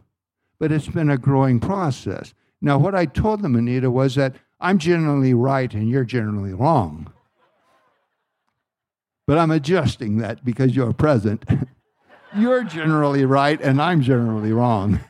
But 0.61 0.71
it's 0.71 0.87
been 0.87 1.11
a 1.11 1.19
growing 1.19 1.59
process. 1.59 2.35
Now, 2.61 2.79
what 2.79 2.95
I 2.95 3.07
told 3.07 3.43
them, 3.43 3.57
Anita, 3.57 3.91
was 3.91 4.15
that 4.15 4.37
I'm 4.61 4.79
generally 4.79 5.35
right 5.35 5.75
and 5.75 5.91
you're 5.91 6.05
generally 6.05 6.55
wrong. 6.55 7.13
But 9.27 9.39
I'm 9.39 9.51
adjusting 9.51 10.19
that 10.19 10.45
because 10.45 10.77
you're 10.77 10.93
present. 10.93 11.45
you're 12.37 12.65
generally 12.65 13.25
right 13.25 13.61
and 13.61 13.81
I'm 13.81 14.03
generally 14.03 14.53
wrong. 14.53 15.01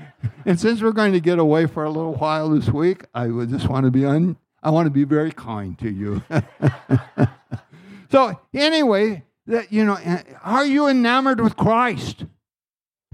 and 0.46 0.58
since 0.58 0.80
we're 0.80 0.92
going 0.92 1.12
to 1.12 1.20
get 1.20 1.38
away 1.38 1.66
for 1.66 1.84
a 1.84 1.90
little 1.90 2.14
while 2.14 2.50
this 2.50 2.68
week, 2.68 3.04
I 3.14 3.28
would 3.28 3.50
just 3.50 3.68
want 3.68 3.84
to 3.84 3.90
be 3.90 4.04
un- 4.04 4.36
I 4.62 4.70
want 4.70 4.86
to 4.86 4.90
be 4.90 5.04
very 5.04 5.32
kind 5.32 5.78
to 5.80 5.90
you. 5.90 6.22
so 8.10 8.40
anyway, 8.54 9.24
that 9.46 9.72
you 9.72 9.84
know, 9.84 9.98
eh, 10.02 10.22
are 10.42 10.64
you 10.64 10.88
enamored 10.88 11.40
with 11.40 11.56
Christ? 11.56 12.24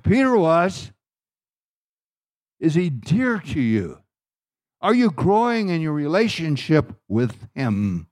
Peter 0.03 0.37
was. 0.37 0.93
Is 2.61 2.75
he 2.75 2.91
dear 2.91 3.39
to 3.39 3.61
you? 3.61 4.01
Are 4.83 4.95
you 4.95 5.11
growing 5.11 5.71
in 5.71 5.81
your 5.81 5.93
relationship 5.93 6.95
with 7.09 7.49
him? 7.55 8.07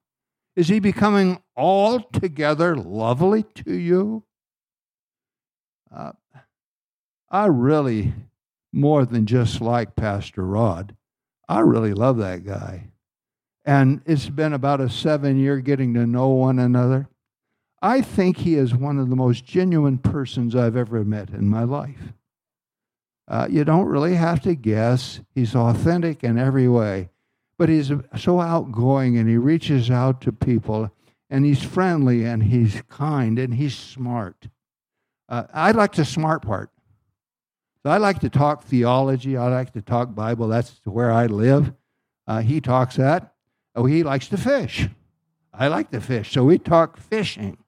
Is 0.57 0.69
he 0.69 0.81
becoming 0.81 1.41
altogether 1.59 2.77
lovely 2.77 3.43
to 3.43 3.75
you? 3.75 4.23
Uh, 5.95 6.13
I 7.31 7.47
really, 7.47 8.15
more 8.73 9.05
than 9.05 9.27
just 9.27 9.61
like 9.61 9.97
Pastor 9.97 10.47
Rod, 10.47 10.95
I 11.49 11.61
really 11.61 11.93
love 11.93 12.19
that 12.19 12.45
guy. 12.47 12.91
And 13.65 14.01
it's 14.07 14.29
been 14.29 14.53
about 14.53 14.81
a 14.81 14.89
seven 14.89 15.39
year 15.39 15.61
getting 15.61 15.93
to 15.95 16.07
know 16.07 16.29
one 16.29 16.59
another. 16.59 17.09
I 17.83 18.01
think 18.01 18.39
he 18.39 18.55
is 18.55 18.75
one 18.75 18.99
of 18.99 19.11
the 19.11 19.17
most 19.17 19.45
genuine 19.45 19.99
persons 19.99 20.57
I've 20.57 20.77
ever 20.77 21.05
met 21.05 21.31
in 21.31 21.49
my 21.49 21.65
life. 21.65 22.13
Uh, 23.27 23.47
you 23.51 23.65
don't 23.65 23.87
really 23.87 24.15
have 24.15 24.41
to 24.43 24.55
guess. 24.55 25.21
He's 25.35 25.55
authentic 25.55 26.25
in 26.25 26.39
every 26.39 26.67
way, 26.67 27.11
but 27.59 27.69
he's 27.69 27.93
so 28.17 28.41
outgoing 28.41 29.19
and 29.19 29.29
he 29.29 29.37
reaches 29.37 29.91
out 29.91 30.23
to 30.23 30.33
people 30.33 30.91
and 31.31 31.45
he's 31.45 31.63
friendly 31.63 32.25
and 32.25 32.43
he's 32.43 32.83
kind 32.89 33.39
and 33.39 33.55
he's 33.55 33.77
smart. 33.77 34.49
Uh, 35.29 35.45
I 35.53 35.73
like 35.73 35.93
the 35.95 36.05
smart 36.05 36.43
part. 36.43 36.71
So 37.83 37.91
I 37.91 37.99
like 37.99 38.21
to 38.21 38.31
talk 38.31 38.65
theology. 38.65 39.37
I 39.37 39.49
like 39.49 39.73
to 39.75 39.83
talk 39.83 40.15
Bible. 40.15 40.49
That's 40.49 40.81
where 40.85 41.13
I 41.13 41.27
live. 41.27 41.73
Uh, 42.27 42.41
he 42.41 42.61
talks 42.61 42.97
that. 42.97 43.35
Oh, 43.75 43.87
he 43.87 44.03
likes 44.03 44.29
to 44.29 44.37
fish. 44.37 44.89
I 45.53 45.69
like 45.69 45.91
to 45.93 46.01
fish. 46.01 46.33
So 46.33 46.45
we 46.45 46.59
talk 46.59 46.97
fishing 46.97 47.59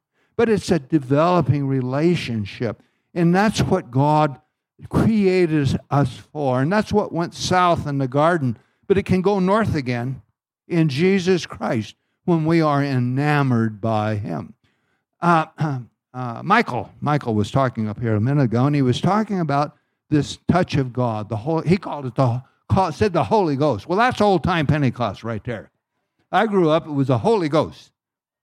but 0.41 0.49
it's 0.49 0.71
a 0.71 0.79
developing 0.79 1.67
relationship. 1.67 2.83
And 3.13 3.35
that's 3.35 3.61
what 3.61 3.91
God 3.91 4.41
created 4.89 5.79
us 5.91 6.17
for. 6.17 6.63
And 6.63 6.73
that's 6.73 6.95
what 6.95 7.13
went 7.13 7.35
south 7.35 7.87
in 7.87 7.99
the 7.99 8.09
garden. 8.09 8.57
But 8.87 8.97
it 8.97 9.03
can 9.03 9.21
go 9.21 9.39
north 9.39 9.75
again 9.75 10.23
in 10.67 10.89
Jesus 10.89 11.45
Christ 11.45 11.95
when 12.31 12.45
we 12.45 12.63
are 12.63 12.83
enamored 12.83 13.81
by 13.81 14.15
Him. 14.15 14.55
Uh, 15.21 15.47
uh, 16.15 16.43
Michael, 16.45 16.91
Michael 17.01 17.35
was 17.35 17.51
talking 17.51 17.89
up 17.89 18.01
here 18.01 18.15
a 18.15 18.21
minute 18.21 18.45
ago, 18.45 18.67
and 18.67 18.75
he 18.75 18.83
was 18.83 19.01
talking 19.01 19.41
about 19.41 19.77
this 20.11 20.39
touch 20.49 20.77
of 20.77 20.93
God. 20.93 21.29
The 21.29 21.37
whole, 21.37 21.61
he 21.63 21.77
called 21.77 22.07
it 22.07 22.15
the 22.15 22.41
called, 22.71 22.95
said 22.95 23.13
the 23.13 23.25
Holy 23.25 23.57
Ghost. 23.57 23.89
Well, 23.89 23.99
that's 23.99 24.21
old 24.21 24.45
time 24.45 24.69
Pentecost 24.69 25.25
right 25.25 25.43
there. 25.43 25.71
I 26.31 26.47
grew 26.47 26.71
up; 26.71 26.87
it 26.87 26.93
was 26.93 27.09
the 27.09 27.19
Holy 27.19 27.49
Ghost. 27.49 27.91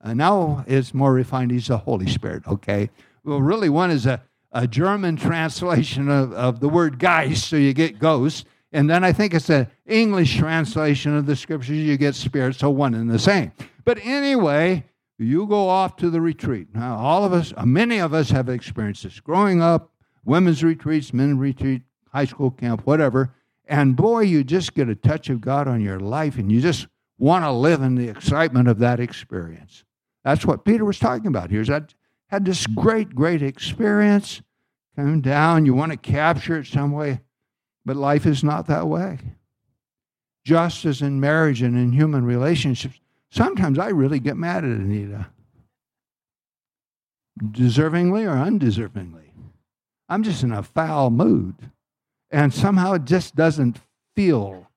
and 0.01 0.17
now 0.17 0.65
it's 0.67 0.94
more 0.94 1.13
refined. 1.13 1.51
He's 1.51 1.67
the 1.67 1.77
Holy 1.77 2.08
Spirit, 2.08 2.46
okay? 2.46 2.89
Well, 3.24 3.41
really, 3.41 3.70
one 3.70 3.89
is 3.89 4.06
a, 4.06 4.22
a 4.51 4.67
German 4.67 5.15
translation 5.29 6.10
of, 6.10 6.34
of 6.34 6.60
the 6.60 6.67
word 6.67 7.00
Geist, 7.00 7.48
so 7.48 7.56
you 7.56 7.74
get 7.74 8.00
ghost. 8.00 8.46
And 8.74 8.89
then 8.89 9.06
I 9.06 9.13
think 9.13 9.34
it's 9.34 9.50
an 9.50 9.67
English 9.86 10.36
translation 10.36 11.15
of 11.15 11.25
the 11.25 11.38
scriptures, 11.38 11.77
you 11.77 11.96
get 11.96 12.15
spirit, 12.15 12.58
so 12.58 12.70
one 12.70 12.94
and 12.94 13.10
the 13.10 13.17
same. 13.17 13.53
But 13.88 14.00
anyway, 14.03 14.84
you 15.17 15.48
go 15.48 15.70
off 15.70 15.96
to 15.96 16.10
the 16.10 16.20
retreat. 16.20 16.67
Now, 16.74 16.98
all 16.98 17.24
of 17.24 17.32
us, 17.32 17.53
many 17.63 18.00
of 18.00 18.13
us 18.13 18.32
have 18.32 18.50
experienced 18.50 19.03
this. 19.03 19.22
Growing 19.22 19.62
up, 19.62 19.94
women's 20.25 20.62
retreats, 20.62 21.13
men's 21.13 21.39
retreat, 21.39 21.84
high 22.12 22.25
school 22.25 22.51
camp, 22.51 22.86
whatever. 22.86 23.34
And 23.65 23.96
boy, 23.96 24.24
you 24.24 24.44
just 24.44 24.74
get 24.74 24.89
a 24.89 24.96
touch 24.96 25.29
of 25.29 25.39
God 25.39 25.70
on 25.70 25.79
your 25.79 26.01
life 26.01 26.38
and 26.38 26.51
you 26.51 26.60
just 26.60 26.88
want 27.17 27.46
to 27.46 27.51
live 27.53 27.82
in 27.82 27.96
the 27.96 28.10
excitement 28.10 28.67
of 28.67 28.79
that 28.79 29.00
experience. 29.00 29.86
That's 30.25 30.46
what 30.46 30.65
Peter 30.65 30.84
was 30.84 31.00
talking 31.00 31.27
about 31.27 31.50
here. 31.50 31.62
Is 31.62 31.70
that 31.70 31.94
had 32.27 32.44
this 32.44 32.67
great, 32.67 33.15
great 33.15 33.41
experience, 33.41 34.41
come 34.98 35.22
down, 35.22 35.65
you 35.65 35.74
want 35.74 35.94
to 35.94 35.98
capture 35.98 36.60
it 36.60 36.67
some 36.67 36.91
way, 36.91 37.22
but 37.86 37.96
life 37.96 38.25
is 38.25 38.44
not 38.44 38.67
that 38.67 38.86
way. 38.86 39.20
Just 40.44 40.84
as 40.84 41.01
in 41.01 41.22
marriage 41.22 41.62
and 41.62 41.77
in 41.77 41.94
human 41.94 42.25
relationships, 42.25 43.00
sometimes 43.29 43.79
I 43.79 43.89
really 43.89 44.19
get 44.19 44.38
mad 44.38 44.63
at 44.63 44.72
Anita. 44.72 45.27
Deservingly 47.41 48.25
or 48.25 48.36
undeservingly. 48.36 49.29
I'm 50.10 50.24
just 50.24 50.43
in 50.43 50.51
a 50.51 50.63
foul 50.63 51.10
mood. 51.10 51.55
And 52.31 52.53
somehow 52.53 52.93
it 52.93 53.05
just 53.05 53.36
doesn't 53.36 53.79
feel 54.15 54.67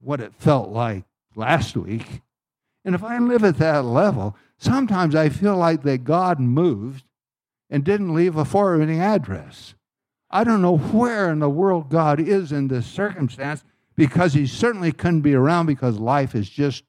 what 0.00 0.20
it 0.20 0.34
felt 0.34 0.70
like 0.70 1.04
last 1.34 1.76
week. 1.76 2.22
And 2.84 2.94
if 2.94 3.02
I 3.02 3.18
live 3.18 3.44
at 3.44 3.58
that 3.58 3.84
level, 3.84 4.36
sometimes 4.58 5.14
I 5.14 5.28
feel 5.28 5.56
like 5.56 5.82
that 5.82 6.04
God 6.04 6.38
moved 6.38 7.04
and 7.68 7.84
didn't 7.84 8.14
leave 8.14 8.36
a 8.36 8.44
forwarding 8.44 9.00
address. 9.00 9.74
I 10.30 10.44
don't 10.44 10.62
know 10.62 10.76
where 10.76 11.30
in 11.30 11.38
the 11.38 11.48
world 11.48 11.88
God 11.88 12.20
is 12.20 12.52
in 12.52 12.68
this 12.68 12.86
circumstance 12.86 13.64
because 13.96 14.34
he 14.34 14.46
certainly 14.46 14.92
couldn't 14.92 15.22
be 15.22 15.34
around 15.34 15.66
because 15.66 15.98
life 15.98 16.34
is 16.34 16.48
just 16.48 16.84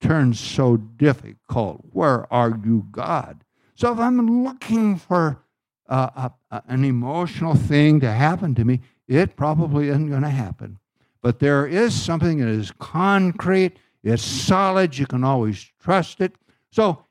turned 0.00 0.36
so 0.36 0.76
difficult. 0.76 1.84
Where 1.92 2.32
are 2.32 2.58
you, 2.64 2.86
God? 2.90 3.44
So 3.74 3.92
if 3.92 3.98
I'm 3.98 4.44
looking 4.44 4.96
for 4.96 5.42
uh, 5.88 6.30
a, 6.50 6.62
an 6.68 6.84
emotional 6.84 7.54
thing 7.54 8.00
to 8.00 8.10
happen 8.10 8.54
to 8.54 8.64
me, 8.64 8.80
it 9.08 9.36
probably 9.36 9.88
isn't 9.88 10.08
going 10.08 10.22
to 10.22 10.28
happen. 10.28 10.78
But 11.22 11.38
there 11.38 11.66
is 11.66 12.00
something 12.00 12.38
that 12.38 12.48
is 12.48 12.72
concrete, 12.78 13.78
it's 14.02 14.22
solid, 14.22 14.96
you 14.96 15.06
can 15.06 15.24
always 15.24 15.70
trust 15.80 16.20
it. 16.20 16.34
So 16.70 17.04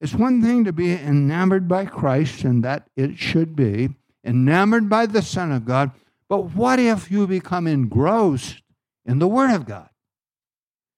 it's 0.00 0.14
one 0.14 0.42
thing 0.42 0.64
to 0.64 0.72
be 0.72 0.92
enamored 0.92 1.66
by 1.66 1.86
Christ, 1.86 2.44
and 2.44 2.62
that 2.62 2.88
it 2.94 3.18
should 3.18 3.56
be, 3.56 3.90
enamored 4.24 4.88
by 4.88 5.06
the 5.06 5.22
Son 5.22 5.50
of 5.50 5.64
God, 5.64 5.92
but 6.28 6.54
what 6.54 6.78
if 6.78 7.10
you 7.10 7.26
become 7.26 7.66
engrossed 7.66 8.62
in 9.04 9.18
the 9.18 9.28
Word 9.28 9.54
of 9.54 9.66
God? 9.66 9.88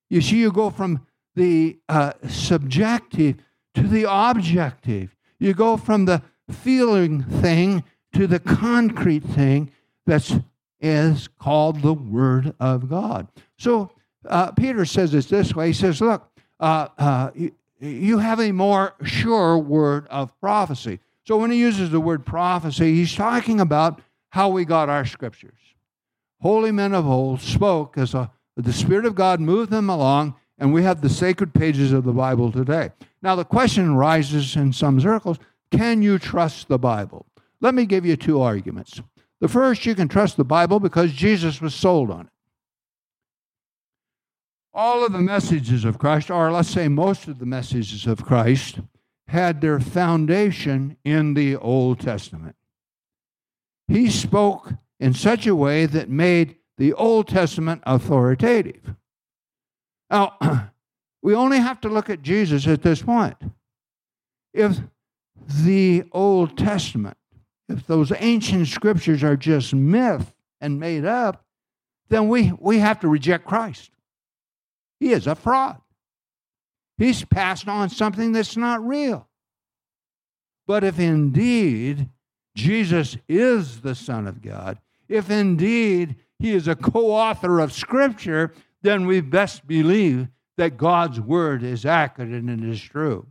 You 0.09 0.21
see, 0.21 0.37
you 0.37 0.53
go 0.53 0.71
from 0.71 1.07
the 1.35 1.79
uh, 1.89 2.13
subjective 2.29 3.37
to 3.75 3.83
the 3.83 4.07
objective. 4.09 5.15
You 5.39 5.55
go 5.55 5.77
from 5.77 6.05
the 6.05 6.23
feeling 6.51 7.23
thing 7.23 7.85
to 8.15 8.27
the 8.27 8.39
concrete 8.39 9.25
thing 9.25 9.71
that 10.07 10.43
is 10.81 11.29
called 11.39 11.83
the 11.83 11.95
Word 11.95 12.55
of 12.59 12.89
God. 12.89 13.29
So 13.59 13.91
uh, 14.27 14.53
Peter 14.53 14.85
says 14.85 15.15
it 15.15 15.29
this 15.29 15.55
way. 15.55 15.69
He 15.69 15.73
says, 15.73 16.01
"Look, 16.01 16.29
uh, 16.61 16.89
uh 16.97 17.31
you 17.81 18.19
have 18.19 18.41
a 18.41 18.53
more 18.53 18.95
sure 19.03 19.59
word 19.59 20.07
of 20.09 20.39
prophecy. 20.41 21.01
So 21.25 21.37
when 21.37 21.51
he 21.51 21.59
uses 21.59 21.91
the 21.91 22.01
word 22.01 22.25
prophecy, 22.25 22.95
he's 22.95 23.15
talking 23.15 23.61
about 23.61 24.01
how 24.31 24.49
we 24.49 24.65
got 24.65 24.89
our 24.89 25.05
scriptures. 25.05 25.59
Holy 26.41 26.71
men 26.71 26.95
of 26.95 27.07
old 27.07 27.41
spoke 27.41 27.99
as 27.99 28.15
a, 28.15 28.31
the 28.65 28.73
Spirit 28.73 29.05
of 29.05 29.15
God 29.15 29.41
moved 29.41 29.71
them 29.71 29.91
along, 29.91 30.35
and 30.59 30.73
we 30.73 30.83
have 30.83 31.01
the 31.01 31.09
sacred 31.09 31.53
pages 31.53 31.93
of 31.93 32.05
the 32.05 32.13
Bible 32.13 32.51
today. 32.51 32.91
Now, 33.23 33.35
the 33.35 33.45
question 33.45 33.95
rises 33.95 34.57
in 34.57 34.73
some 34.73 35.01
circles 35.01 35.39
can 35.71 36.01
you 36.01 36.19
trust 36.19 36.69
the 36.69 36.79
Bible? 36.79 37.27
Let 37.61 37.75
me 37.75 37.87
give 37.87 38.07
you 38.07 38.17
two 38.17 38.41
arguments. 38.41 39.01
The 39.41 39.49
first, 39.49 39.85
you 39.85 39.95
can 39.95 40.09
trust 40.09 40.37
the 40.37 40.45
Bible 40.45 40.81
because 40.81 41.13
Jesus 41.13 41.61
was 41.61 41.75
sold 41.75 42.11
on 42.11 42.27
it 42.27 42.33
all 44.77 45.07
of 45.07 45.13
the 45.13 45.19
messages 45.19 45.87
of 45.87 45.99
Christ, 45.99 46.31
or 46.31 46.53
let's 46.53 46.69
say 46.69 46.87
most 46.87 47.27
of 47.29 47.39
the 47.39 47.47
messages 47.47 48.07
of 48.07 48.25
Christ, 48.25 48.79
had 49.27 49.61
their 49.61 49.81
foundation 49.81 50.99
in 51.03 51.33
the 51.33 51.57
Old 51.57 51.99
Testament. 51.99 52.55
He 53.89 54.11
spoke 54.11 54.75
in 55.01 55.15
such 55.15 55.47
a 55.47 55.57
way 55.57 55.87
that 55.87 56.11
made 56.11 56.57
the 56.79 56.93
Old 56.93 57.29
Testament 57.29 57.83
authoritative. 57.87 58.95
Now, 60.11 60.35
we 61.23 61.35
only 61.35 61.59
have 61.59 61.81
to 61.83 61.89
look 61.89 62.11
at 62.11 62.23
Jesus 62.23 62.67
at 62.67 62.83
this 62.83 63.03
point. 63.03 63.37
If 64.53 64.79
the 65.49 66.05
Old 66.13 66.57
Testament, 66.57 67.17
if 67.69 67.87
those 67.87 68.13
ancient 68.19 68.69
scriptures 68.69 69.23
are 69.23 69.37
just 69.37 69.75
myth 69.75 70.33
and 70.61 70.81
made 70.81 71.05
up, 71.05 71.45
then 72.09 72.29
we, 72.29 72.53
we 72.59 72.79
have 72.79 73.01
to 73.01 73.09
reject 73.09 73.47
Christ. 73.47 73.91
He 75.01 75.13
is 75.13 75.27
a 75.27 75.35
fraud. 75.35 75.81
He's 76.99 77.25
passed 77.25 77.69
on 77.69 77.91
something 77.91 78.33
that's 78.33 78.57
not 78.57 78.87
real. 78.87 79.29
But 80.67 80.85
if 80.85 80.99
indeed 80.99 82.09
Jesus 82.55 83.17
is 83.29 83.83
the 83.83 83.95
Son 83.95 84.27
of 84.27 84.41
God, 84.43 84.79
if 85.09 85.31
indeed 85.31 86.17
he 86.39 86.53
is 86.53 86.69
a 86.69 86.77
co 86.77 87.11
author 87.11 87.61
of 87.61 87.73
Scripture, 87.73 88.53
then 88.83 89.07
we 89.07 89.21
best 89.21 89.67
believe 89.67 90.29
that 90.57 90.77
God's 90.77 91.21
Word 91.21 91.63
is 91.63 91.85
accurate 91.85 92.31
and 92.31 92.65
is 92.65 92.81
true. 92.81 93.27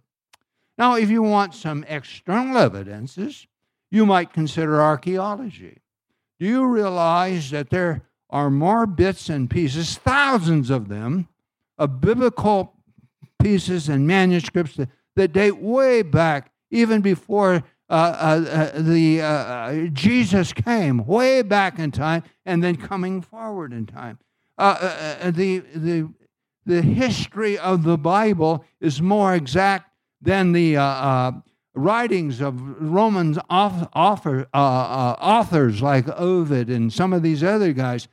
Now, 0.78 0.96
if 0.96 1.10
you 1.10 1.22
want 1.22 1.54
some 1.54 1.86
external 1.88 2.58
evidences, 2.58 3.48
you 3.92 4.06
might 4.06 4.34
consider 4.34 4.82
archaeology. 4.82 5.82
Do 6.40 6.46
you 6.46 6.66
realize 6.66 7.52
that 7.52 7.70
there 7.70 8.04
are 8.30 8.50
more 8.50 8.86
bits 8.86 9.30
and 9.30 9.50
pieces, 9.50 9.98
thousands 9.98 10.70
of 10.70 10.90
them, 10.90 11.30
of 11.78 12.02
biblical 12.02 12.74
pieces 13.42 13.88
and 13.88 14.06
manuscripts 14.08 14.76
that, 14.76 14.90
that 15.16 15.32
date 15.32 15.58
way 15.58 16.02
back, 16.02 16.52
even 16.72 17.02
before 17.02 17.64
uh, 17.90 17.94
uh, 17.94 18.50
uh 18.50 18.82
the 18.82 19.22
uh, 19.22 19.26
uh, 19.26 19.86
Jesus 19.94 20.54
came, 20.54 21.06
way 21.06 21.42
back 21.42 21.78
in 21.78 21.92
time, 21.92 22.24
and 22.46 22.64
then 22.64 22.76
coming 22.76 23.22
forward 23.22 23.74
in 23.74 23.86
time. 23.86 24.20
Uh, 24.58 24.78
uh, 24.80 25.16
uh, 25.22 25.32
the 25.32 25.60
the 25.76 26.10
the 26.66 26.82
history 26.82 27.58
of 27.58 27.84
the 27.84 27.98
Bible 27.98 28.64
is 28.80 29.02
more 29.02 29.36
exact 29.36 29.92
than 30.22 30.52
the 30.52 31.44
writings 31.76 32.42
of 32.42 32.60
Romans 32.82 33.38
author, 33.50 34.48
authors 34.54 35.82
like 35.82 36.08
Ovid 36.08 36.70
and 36.70 36.92
some 36.92 37.14
of 37.14 37.22
these 37.22 37.44
other 37.44 37.74
guys. 37.74 38.08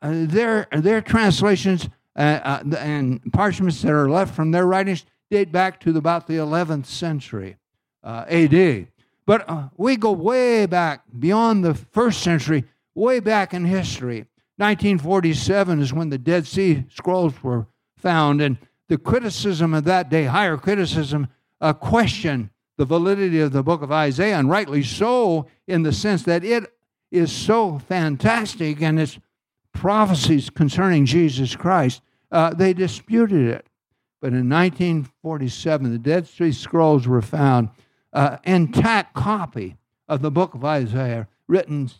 their 0.00 0.66
their 0.72 1.02
translations 1.02 1.90
and 2.16 3.32
parchments 3.32 3.82
that 3.82 3.92
are 3.92 4.08
left 4.08 4.34
from 4.34 4.52
their 4.52 4.66
writings 4.66 5.04
date 5.30 5.52
back 5.52 5.80
to 5.80 5.94
about 5.96 6.26
the 6.26 6.34
11th 6.34 6.86
century 6.86 7.56
AD. 8.02 8.88
But 9.26 9.48
uh, 9.48 9.68
we 9.76 9.96
go 9.96 10.12
way 10.12 10.66
back 10.66 11.02
beyond 11.18 11.64
the 11.64 11.74
first 11.74 12.22
century, 12.22 12.64
way 12.94 13.20
back 13.20 13.54
in 13.54 13.64
history. 13.64 14.26
1947 14.56 15.80
is 15.80 15.92
when 15.92 16.10
the 16.10 16.18
Dead 16.18 16.46
Sea 16.46 16.84
Scrolls 16.90 17.42
were 17.42 17.66
found, 17.96 18.40
and 18.40 18.58
the 18.88 18.98
criticism 18.98 19.74
of 19.74 19.84
that 19.84 20.10
day, 20.10 20.24
higher 20.24 20.56
criticism, 20.56 21.28
uh, 21.60 21.72
questioned 21.72 22.50
the 22.76 22.84
validity 22.84 23.40
of 23.40 23.52
the 23.52 23.62
book 23.62 23.82
of 23.82 23.90
Isaiah, 23.90 24.38
and 24.38 24.50
rightly 24.50 24.82
so, 24.82 25.46
in 25.66 25.82
the 25.82 25.92
sense 25.92 26.22
that 26.24 26.44
it 26.44 26.72
is 27.10 27.32
so 27.32 27.78
fantastic 27.78 28.82
and 28.82 29.00
its 29.00 29.18
prophecies 29.72 30.50
concerning 30.50 31.06
Jesus 31.06 31.56
Christ, 31.56 32.02
uh, 32.30 32.52
they 32.52 32.72
disputed 32.72 33.48
it. 33.48 33.66
But 34.20 34.32
in 34.32 34.48
1947, 34.48 35.92
the 35.92 35.98
Dead 35.98 36.26
Sea 36.26 36.52
Scrolls 36.52 37.06
were 37.06 37.22
found, 37.22 37.68
uh, 38.14 38.38
intact 38.44 39.14
copy 39.14 39.76
of 40.08 40.22
the 40.22 40.30
book 40.30 40.54
of 40.54 40.64
Isaiah, 40.64 41.28
written 41.48 41.90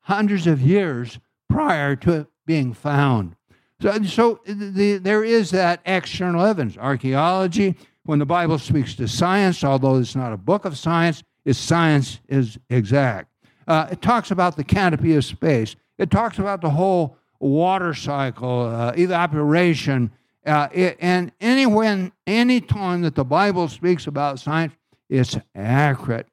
hundreds 0.00 0.46
of 0.46 0.60
years 0.60 1.18
prior 1.48 1.96
to 1.96 2.12
it 2.12 2.26
being 2.46 2.74
found. 2.74 3.36
So, 3.80 4.02
so 4.02 4.40
the, 4.44 4.98
there 4.98 5.24
is 5.24 5.50
that 5.52 5.80
external 5.86 6.44
evidence. 6.44 6.76
Archaeology, 6.76 7.76
when 8.04 8.18
the 8.18 8.26
Bible 8.26 8.58
speaks 8.58 8.94
to 8.96 9.08
science, 9.08 9.64
although 9.64 9.96
it's 9.96 10.16
not 10.16 10.32
a 10.32 10.36
book 10.36 10.64
of 10.64 10.76
science, 10.76 11.22
its 11.44 11.58
science 11.58 12.20
is 12.28 12.58
exact. 12.68 13.28
Uh, 13.66 13.86
it 13.90 14.02
talks 14.02 14.30
about 14.30 14.56
the 14.56 14.64
canopy 14.64 15.14
of 15.14 15.24
space. 15.24 15.76
It 15.96 16.10
talks 16.10 16.38
about 16.38 16.60
the 16.60 16.70
whole 16.70 17.16
water 17.38 17.94
cycle, 17.94 18.62
uh, 18.62 18.92
evaporation, 18.96 20.10
uh, 20.44 20.68
it, 20.72 20.96
and 21.00 21.32
any 21.40 22.60
time 22.60 23.02
that 23.02 23.14
the 23.14 23.24
Bible 23.24 23.68
speaks 23.68 24.06
about 24.06 24.40
science, 24.40 24.74
it's 25.10 25.36
accurate. 25.54 26.28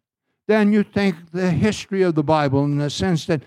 Then 0.48 0.72
you 0.72 0.84
think 0.84 1.32
the 1.32 1.52
history 1.52 2.04
of 2.04 2.16
the 2.16 2.24
Bible 2.24 2.64
in 2.64 2.78
the 2.78 2.90
sense 2.90 3.26
that 3.26 3.44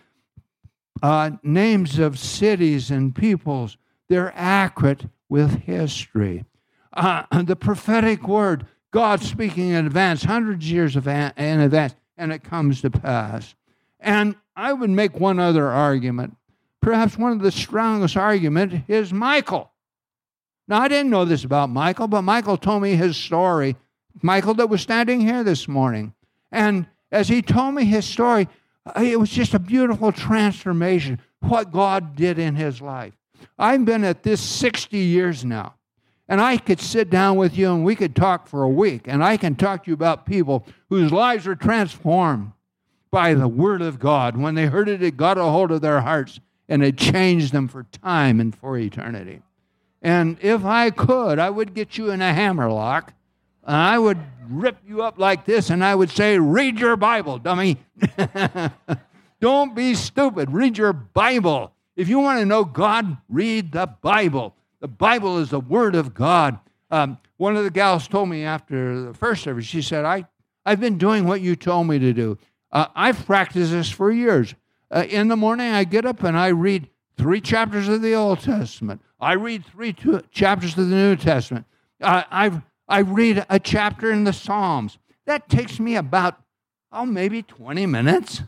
uh, 1.03 1.31
names 1.43 1.99
of 1.99 2.19
cities 2.19 2.90
and 2.90 3.14
peoples 3.14 3.79
they're 4.09 4.33
accurate 4.35 5.07
with 5.29 5.62
history. 5.62 6.45
Uh, 6.93 7.23
the 7.45 7.57
prophetic 7.57 8.27
word, 8.27 8.66
God 8.90 9.23
speaking 9.23 9.69
in 9.71 9.87
advance, 9.87 10.25
hundreds 10.25 10.66
of 10.66 10.71
years 10.71 10.97
of 10.97 11.07
in 11.07 11.61
advance, 11.61 11.95
and 12.19 12.33
it 12.33 12.43
comes 12.43 12.83
to 12.83 12.90
pass. 12.90 13.55
And 14.01 14.35
I 14.57 14.73
would 14.73 14.90
make 14.90 15.19
one 15.19 15.38
other 15.38 15.69
argument 15.69 16.37
perhaps 16.81 17.16
one 17.16 17.33
of 17.33 17.40
the 17.40 17.53
strongest 17.53 18.16
arguments 18.16 18.77
is 18.88 19.12
Michael. 19.12 19.71
Now, 20.66 20.81
I 20.81 20.88
didn't 20.88 21.11
know 21.11 21.25
this 21.25 21.45
about 21.45 21.69
Michael, 21.69 22.09
but 22.09 22.23
Michael 22.23 22.57
told 22.57 22.83
me 22.83 22.95
his 22.95 23.16
story. 23.16 23.77
Michael, 24.23 24.55
that 24.55 24.69
was 24.69 24.81
standing 24.81 25.21
here 25.21 25.45
this 25.45 25.69
morning. 25.69 26.15
And 26.53 26.87
as 27.13 27.29
he 27.29 27.43
told 27.43 27.75
me 27.75 27.85
his 27.85 28.05
story, 28.05 28.49
uh, 28.87 29.01
it 29.01 29.19
was 29.19 29.31
just 29.31 29.55
a 29.55 29.59
beautiful 29.59 30.13
transformation, 30.13 31.21
what 31.41 31.73
God 31.73 32.17
did 32.17 32.39
in 32.39 32.55
his 32.55 32.81
life. 32.81 33.15
I've 33.59 33.85
been 33.85 34.05
at 34.05 34.23
this 34.23 34.41
60 34.41 34.99
years 34.99 35.45
now. 35.45 35.75
And 36.29 36.41
I 36.41 36.59
could 36.59 36.81
sit 36.81 37.11
down 37.11 37.37
with 37.37 37.59
you 37.59 37.73
and 37.73 37.85
we 37.85 37.97
could 37.97 38.15
talk 38.15 38.47
for 38.47 38.63
a 38.63 38.69
week. 38.69 39.03
And 39.07 39.23
I 39.25 39.37
can 39.37 39.57
talk 39.57 39.85
to 39.85 39.91
you 39.91 39.95
about 39.95 40.27
people 40.27 40.65
whose 40.89 41.11
lives 41.11 41.45
were 41.45 41.57
transformed 41.57 42.53
by 43.11 43.35
the 43.35 43.49
Word 43.49 43.83
of 43.83 43.99
God. 43.99 44.37
When 44.37 44.55
they 44.55 44.67
heard 44.67 44.89
it, 44.89 45.03
it 45.03 45.17
got 45.17 45.39
a 45.39 45.43
hold 45.43 45.73
of 45.73 45.81
their 45.81 46.03
hearts 46.03 46.39
and 46.69 46.85
it 46.85 46.97
changed 46.97 47.53
them 47.53 47.67
for 47.67 47.83
time 47.83 48.39
and 48.39 48.55
for 48.55 48.79
eternity. 48.79 49.43
And 50.01 50.39
if 50.41 50.65
I 50.65 50.91
could, 50.91 51.41
I 51.41 51.51
would 51.51 51.75
get 51.75 51.99
you 51.99 52.11
in 52.11 52.23
a 52.23 52.33
hammerlock 52.33 53.13
and 53.71 53.77
I 53.77 54.01
would 54.01 54.19
rip 54.49 54.79
you 54.85 55.03
up 55.03 55.17
like 55.17 55.45
this 55.45 55.71
and 55.71 55.85
I 55.85 55.95
would 55.95 56.11
say, 56.11 56.41
Read 56.41 56.81
your 56.81 56.97
Bible, 56.97 57.39
dummy. 57.39 57.77
Don't 59.41 59.77
be 59.77 59.95
stupid. 59.95 60.51
Read 60.51 60.77
your 60.77 60.93
Bible. 60.93 61.73
If 61.95 62.09
you 62.09 62.19
want 62.19 62.41
to 62.41 62.45
know 62.45 62.65
God, 62.65 63.19
read 63.29 63.71
the 63.71 63.87
Bible. 63.87 64.57
The 64.81 64.89
Bible 64.89 65.39
is 65.39 65.51
the 65.51 65.61
Word 65.61 65.95
of 65.95 66.15
God. 66.15 66.59
Um, 66.91 67.19
one 67.37 67.57
of 67.57 67.63
the 67.63 67.71
gals 67.71 68.09
told 68.09 68.29
me 68.29 68.43
after 68.43 69.03
the 69.03 69.15
first 69.15 69.45
service, 69.45 69.67
she 69.67 69.83
said, 69.83 70.05
I, 70.05 70.27
I've 70.67 70.81
been 70.81 70.99
doing 70.99 71.25
what 71.25 71.41
you 71.41 71.55
told 71.55 71.87
me 71.87 72.01
to 72.01 72.13
do. 72.13 72.39
Uh, 72.73 72.87
I've 72.97 73.25
practiced 73.25 73.71
this 73.71 73.89
for 73.89 74.11
years. 74.11 74.53
Uh, 74.91 75.05
in 75.09 75.29
the 75.29 75.37
morning, 75.37 75.71
I 75.71 75.85
get 75.85 76.05
up 76.05 76.25
and 76.25 76.37
I 76.37 76.49
read 76.49 76.89
three 77.17 77.41
chapters 77.41 77.87
of 77.87 78.03
the 78.03 78.15
Old 78.15 78.41
Testament. 78.41 79.01
I 79.21 79.35
read 79.35 79.65
three 79.65 79.95
chapters 80.33 80.77
of 80.77 80.89
the 80.89 80.97
New 80.97 81.15
Testament. 81.15 81.67
Uh, 82.01 82.25
I 82.33 82.63
I 82.90 82.98
read 82.98 83.44
a 83.48 83.59
chapter 83.59 84.11
in 84.11 84.24
the 84.24 84.33
Psalms. 84.33 84.98
That 85.26 85.48
takes 85.48 85.79
me 85.79 85.96
about 85.96 86.40
oh 86.92 87.07
maybe 87.07 87.42
20 87.42 87.87
minutes. 87.87 88.42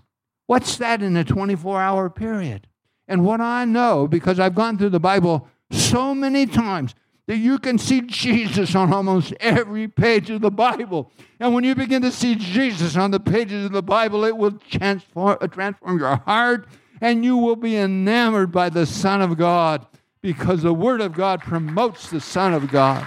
What's 0.46 0.76
that 0.78 1.02
in 1.02 1.16
a 1.16 1.24
24-hour 1.24 2.10
period? 2.10 2.66
And 3.08 3.24
what 3.24 3.40
I 3.40 3.64
know 3.64 4.06
because 4.06 4.40
I've 4.40 4.54
gone 4.54 4.76
through 4.76 4.90
the 4.90 5.00
Bible 5.00 5.48
so 5.70 6.14
many 6.14 6.46
times 6.46 6.94
that 7.26 7.36
you 7.36 7.58
can 7.58 7.78
see 7.78 8.00
Jesus 8.02 8.74
on 8.74 8.92
almost 8.92 9.32
every 9.40 9.86
page 9.86 10.28
of 10.28 10.40
the 10.40 10.50
Bible. 10.50 11.10
And 11.38 11.54
when 11.54 11.64
you 11.64 11.74
begin 11.74 12.02
to 12.02 12.10
see 12.10 12.34
Jesus 12.34 12.96
on 12.96 13.12
the 13.12 13.20
pages 13.20 13.64
of 13.64 13.72
the 13.72 13.82
Bible, 13.82 14.24
it 14.24 14.36
will 14.36 14.52
transform, 14.52 15.38
uh, 15.40 15.46
transform 15.46 15.98
your 15.98 16.16
heart 16.16 16.66
and 17.00 17.24
you 17.24 17.36
will 17.36 17.56
be 17.56 17.76
enamored 17.76 18.52
by 18.52 18.68
the 18.68 18.86
Son 18.86 19.22
of 19.22 19.36
God 19.36 19.86
because 20.20 20.62
the 20.62 20.72
Word 20.72 21.00
of 21.00 21.12
God 21.12 21.40
promotes 21.40 22.10
the 22.10 22.20
Son 22.20 22.54
of 22.54 22.70
God. 22.70 23.06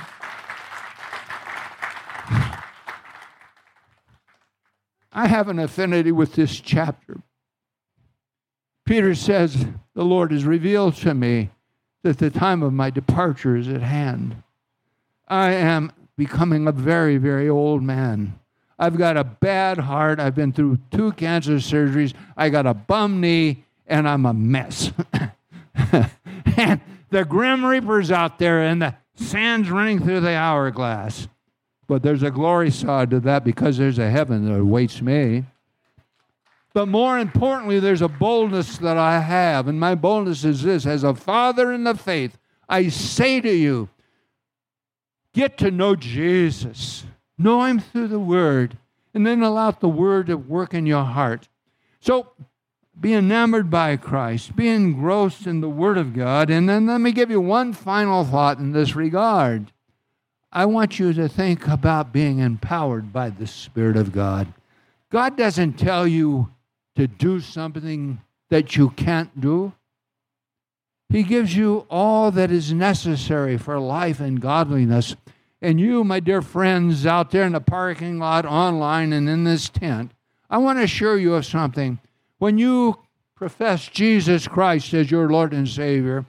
I 5.15 5.28
have 5.28 5.47
an 5.47 5.60
affinity 5.60 6.12
with 6.12 6.34
this 6.34 6.60
chapter. 6.60 7.21
Peter 8.86 9.15
says, 9.15 9.65
The 9.93 10.04
Lord 10.04 10.34
has 10.34 10.43
revealed 10.43 10.95
to 10.97 11.13
me 11.13 11.51
that 12.04 12.17
the 12.17 12.30
time 12.30 12.62
of 12.62 12.73
my 12.73 12.89
departure 12.89 13.56
is 13.56 13.69
at 13.69 13.82
hand. 13.82 14.43
I 15.25 15.54
am 15.54 15.93
becoming 16.17 16.67
a 16.67 16.73
very, 16.73 17.15
very 17.15 17.47
old 17.47 17.82
man. 17.82 18.38
I've 18.78 18.97
got 18.97 19.15
a 19.15 19.23
bad 19.23 19.78
heart. 19.78 20.19
I've 20.19 20.36
been 20.36 20.51
through 20.51 20.80
two 20.91 21.13
cancer 21.13 21.54
surgeries. 21.54 22.13
I 22.36 22.49
got 22.49 22.65
a 22.65 22.73
bum 22.73 23.21
knee, 23.21 23.63
and 23.88 24.10
I'm 24.10 24.25
a 24.25 24.34
mess. 24.34 24.91
and 25.73 26.82
the 27.10 27.23
Grim 27.23 27.65
Reaper's 27.65 28.12
out 28.12 28.38
there, 28.38 28.62
and 28.63 28.82
the 28.82 28.95
sand's 29.15 29.71
running 29.71 29.99
through 29.99 30.19
the 30.19 30.36
hourglass. 30.36 31.30
But 31.87 32.01
there's 32.01 32.23
a 32.23 32.31
glory 32.31 32.71
side 32.71 33.11
to 33.11 33.19
that 33.21 33.43
because 33.43 33.77
there's 33.77 33.99
a 33.99 34.09
heaven 34.09 34.45
that 34.45 34.59
awaits 34.59 35.01
me. 35.01 35.45
But 36.73 36.87
more 36.87 37.19
importantly, 37.19 37.79
there's 37.79 38.01
a 38.01 38.09
boldness 38.09 38.79
that 38.79 38.97
I 38.97 39.19
have. 39.19 39.67
And 39.67 39.79
my 39.79 39.95
boldness 39.95 40.43
is 40.43 40.63
this 40.63 40.85
as 40.85 41.03
a 41.03 41.15
father 41.15 41.71
in 41.71 41.83
the 41.83 41.95
faith, 41.95 42.37
I 42.67 42.89
say 42.89 43.39
to 43.39 43.51
you, 43.51 43.89
get 45.33 45.57
to 45.59 45.71
know 45.71 45.95
Jesus, 45.95 47.05
know 47.37 47.63
him 47.63 47.79
through 47.79 48.07
the 48.07 48.19
word, 48.19 48.77
and 49.13 49.25
then 49.25 49.41
allow 49.41 49.71
the 49.71 49.87
word 49.87 50.27
to 50.27 50.37
work 50.37 50.73
in 50.73 50.85
your 50.85 51.05
heart. 51.05 51.47
So 52.01 52.31
be 52.99 53.13
enamored 53.13 53.69
by 53.69 53.97
Christ, 53.97 54.55
be 54.55 54.67
engrossed 54.67 55.47
in 55.47 55.61
the 55.61 55.69
word 55.69 55.97
of 55.97 56.13
God. 56.13 56.49
And 56.49 56.67
then 56.67 56.87
let 56.87 56.99
me 56.99 57.11
give 57.11 57.29
you 57.29 57.41
one 57.41 57.73
final 57.73 58.23
thought 58.23 58.57
in 58.57 58.71
this 58.71 58.95
regard. 58.95 59.71
I 60.55 60.65
want 60.65 60.99
you 60.99 61.11
to 61.11 61.27
think 61.27 61.67
about 61.67 62.13
being 62.13 62.39
empowered 62.39 63.11
by 63.11 63.29
the 63.29 63.45
Spirit 63.45 63.97
of 63.97 64.13
God. 64.13 64.53
God 65.11 65.35
doesn't 65.35 65.73
tell 65.73 66.07
you 66.07 66.49
to 66.95 67.07
do 67.07 67.41
something 67.41 68.21
that 68.49 68.77
you 68.77 68.91
can't 68.91 69.41
do. 69.41 69.73
He 71.09 71.23
gives 71.23 71.57
you 71.57 71.85
all 71.89 72.31
that 72.31 72.51
is 72.51 72.71
necessary 72.71 73.57
for 73.57 73.81
life 73.81 74.21
and 74.21 74.39
godliness. 74.39 75.17
And 75.61 75.77
you, 75.77 76.05
my 76.05 76.21
dear 76.21 76.41
friends 76.41 77.05
out 77.05 77.31
there 77.31 77.43
in 77.43 77.51
the 77.51 77.59
parking 77.59 78.17
lot, 78.17 78.45
online, 78.45 79.11
and 79.11 79.27
in 79.27 79.43
this 79.43 79.67
tent, 79.67 80.13
I 80.49 80.59
want 80.59 80.79
to 80.79 80.83
assure 80.83 81.17
you 81.17 81.33
of 81.33 81.45
something. 81.45 81.99
When 82.37 82.57
you 82.57 82.99
profess 83.35 83.89
Jesus 83.89 84.47
Christ 84.47 84.93
as 84.93 85.11
your 85.11 85.29
Lord 85.29 85.53
and 85.53 85.67
Savior, 85.67 86.25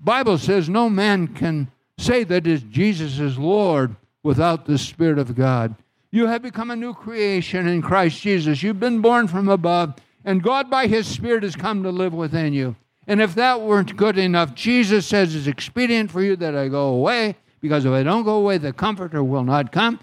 Bible 0.00 0.36
says 0.36 0.68
no 0.68 0.90
man 0.90 1.28
can 1.28 1.70
say 1.98 2.24
that 2.24 2.44
Jesus 2.70 3.18
is 3.18 3.36
Lord 3.36 3.94
without 4.22 4.64
the 4.64 4.78
Spirit 4.78 5.18
of 5.18 5.34
God. 5.34 5.74
You 6.10 6.26
have 6.26 6.40
become 6.40 6.70
a 6.70 6.76
new 6.76 6.94
creation 6.94 7.68
in 7.68 7.82
Christ 7.82 8.22
Jesus. 8.22 8.62
You've 8.62 8.80
been 8.80 9.02
born 9.02 9.28
from 9.28 9.48
above, 9.48 9.94
and 10.24 10.42
God, 10.42 10.70
by 10.70 10.86
His 10.86 11.06
Spirit, 11.06 11.42
has 11.42 11.54
come 11.54 11.82
to 11.82 11.90
live 11.90 12.14
within 12.14 12.54
you. 12.54 12.76
And 13.06 13.20
if 13.20 13.34
that 13.34 13.60
weren't 13.60 13.96
good 13.96 14.16
enough, 14.16 14.54
Jesus 14.54 15.06
says 15.06 15.34
it's 15.34 15.46
expedient 15.46 16.10
for 16.10 16.22
you 16.22 16.36
that 16.36 16.54
I 16.54 16.68
go 16.68 16.88
away, 16.88 17.36
because 17.60 17.84
if 17.84 17.92
I 17.92 18.02
don't 18.02 18.24
go 18.24 18.36
away, 18.36 18.58
the 18.58 18.72
Comforter 18.72 19.22
will 19.22 19.44
not 19.44 19.72
come. 19.72 20.00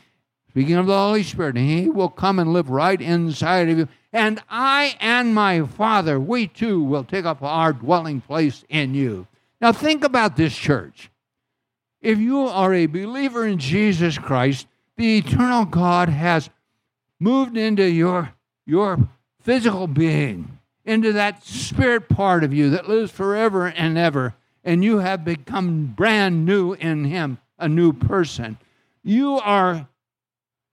Speaking 0.50 0.76
of 0.76 0.88
the 0.88 0.98
Holy 0.98 1.24
Spirit, 1.24 1.58
He 1.58 1.90
will 1.90 2.10
come 2.10 2.40
and 2.40 2.54
live 2.54 2.70
right 2.70 3.00
inside 3.00 3.70
of 3.70 3.78
you. 3.78 3.88
And 4.14 4.42
I 4.50 4.96
and 5.00 5.36
my 5.36 5.66
Father, 5.66 6.20
we 6.20 6.48
too 6.48 6.84
will 6.84 7.04
take 7.04 7.26
up 7.26 7.42
our 7.42 7.74
dwelling 7.74 8.22
place 8.22 8.64
in 8.70 8.94
you. 8.94 9.28
Now, 9.60 9.72
think 9.72 10.04
about 10.04 10.36
this 10.36 10.56
church. 10.56 11.10
If 12.06 12.20
you 12.20 12.42
are 12.42 12.72
a 12.72 12.86
believer 12.86 13.48
in 13.48 13.58
Jesus 13.58 14.20
Christ, 14.20 14.68
the 14.96 15.18
eternal 15.18 15.66
God 15.66 16.08
has 16.08 16.52
moved 17.20 17.58
into 17.58 17.90
your, 17.90 18.32
your 18.64 19.10
physical 19.42 19.88
being, 19.88 20.60
into 20.86 21.14
that 21.14 21.44
spirit 21.44 22.08
part 22.08 22.44
of 22.44 22.54
you 22.54 22.70
that 22.70 22.88
lives 22.88 23.12
forever 23.12 23.66
and 23.66 23.98
ever, 23.98 24.36
and 24.64 24.84
you 24.84 25.00
have 25.00 25.26
become 25.26 25.96
brand 25.98 26.46
new 26.46 26.74
in 26.74 27.06
Him, 27.06 27.40
a 27.58 27.68
new 27.68 27.92
person. 27.92 28.60
You 29.02 29.40
are 29.40 29.88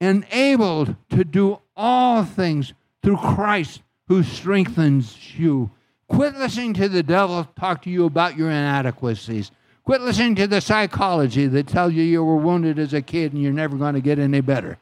enabled 0.02 0.96
to 1.12 1.24
do 1.24 1.60
all 1.74 2.24
things 2.24 2.74
through 3.02 3.16
Christ 3.16 3.80
who 4.08 4.22
strengthens 4.22 5.34
you. 5.38 5.70
Quit 6.08 6.34
listening 6.34 6.74
to 6.74 6.90
the 6.90 7.02
devil 7.02 7.48
talk 7.58 7.80
to 7.84 7.90
you 7.90 8.04
about 8.04 8.36
your 8.36 8.50
inadequacies. 8.50 9.50
Quit 9.84 10.00
listening 10.00 10.36
to 10.36 10.46
the 10.46 10.60
psychology 10.60 11.46
that 11.48 11.66
tells 11.66 11.92
you 11.92 12.02
you 12.02 12.22
were 12.22 12.36
wounded 12.36 12.78
as 12.78 12.94
a 12.94 13.02
kid 13.02 13.32
and 13.32 13.42
you're 13.42 13.52
never 13.52 13.76
going 13.76 13.94
to 13.94 14.00
get 14.00 14.18
any 14.18 14.40
better. 14.40 14.78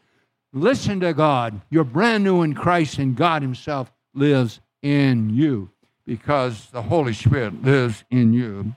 Listen 0.52 1.00
to 1.00 1.14
God. 1.14 1.60
You're 1.70 1.84
brand 1.84 2.24
new 2.24 2.42
in 2.42 2.54
Christ, 2.54 2.98
and 2.98 3.16
God 3.16 3.40
Himself 3.40 3.90
lives 4.14 4.60
in 4.82 5.30
you 5.30 5.70
because 6.04 6.66
the 6.70 6.82
Holy 6.82 7.14
Spirit 7.14 7.62
lives 7.62 8.04
in 8.10 8.32
you. 8.32 8.74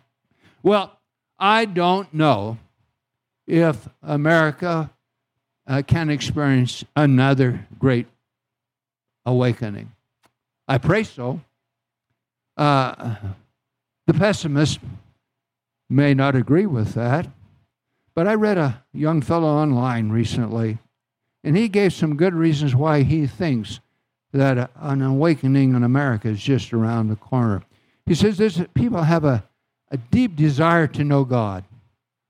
Well, 0.62 0.98
I 1.40 1.66
don't 1.66 2.14
know 2.14 2.58
if 3.48 3.90
America 4.02 4.92
uh, 5.68 5.82
can 5.86 6.10
experience 6.10 6.86
another 6.96 7.68
great 7.80 8.08
awakening. 9.26 9.92
I 10.68 10.78
pray 10.78 11.04
so. 11.04 11.42
Uh, 12.56 13.16
the 14.06 14.14
pessimist 14.14 14.80
may 15.94 16.14
not 16.14 16.36
agree 16.36 16.66
with 16.66 16.94
that, 16.94 17.28
but 18.16 18.28
I 18.28 18.34
read 18.36 18.58
a 18.58 18.84
young 18.92 19.22
fellow 19.22 19.48
online 19.48 20.10
recently, 20.10 20.80
and 21.44 21.56
he 21.56 21.68
gave 21.68 21.94
some 21.94 22.16
good 22.16 22.34
reasons 22.34 22.76
why 22.76 23.04
he 23.04 23.28
thinks 23.28 23.80
that 24.34 24.72
an 24.76 25.02
awakening 25.02 25.76
in 25.76 25.84
America 25.84 26.28
is 26.28 26.42
just 26.42 26.74
around 26.74 27.08
the 27.08 27.16
corner. 27.16 27.64
He 28.06 28.16
says 28.16 28.38
there's, 28.38 28.62
people 28.74 29.04
have 29.04 29.24
a, 29.24 29.44
a 29.92 29.98
deep 29.98 30.36
desire 30.36 30.88
to 30.88 31.04
know 31.04 31.24
God. 31.24 31.64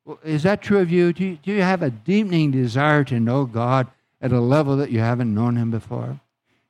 Well, 0.05 0.19
is 0.23 0.43
that 0.43 0.61
true 0.61 0.79
of 0.79 0.91
you? 0.91 1.13
Do, 1.13 1.23
you? 1.23 1.37
do 1.41 1.51
you 1.51 1.61
have 1.61 1.81
a 1.81 1.89
deepening 1.89 2.51
desire 2.51 3.03
to 3.05 3.19
know 3.19 3.45
God 3.45 3.87
at 4.21 4.33
a 4.33 4.41
level 4.41 4.75
that 4.77 4.91
you 4.91 4.99
haven't 4.99 5.33
known 5.33 5.55
Him 5.55 5.71
before? 5.71 6.19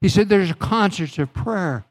He 0.01 0.09
said 0.09 0.29
there's 0.29 0.51
a 0.51 0.55
concerts 0.55 1.17
of 1.17 1.33
prayer 1.33 1.85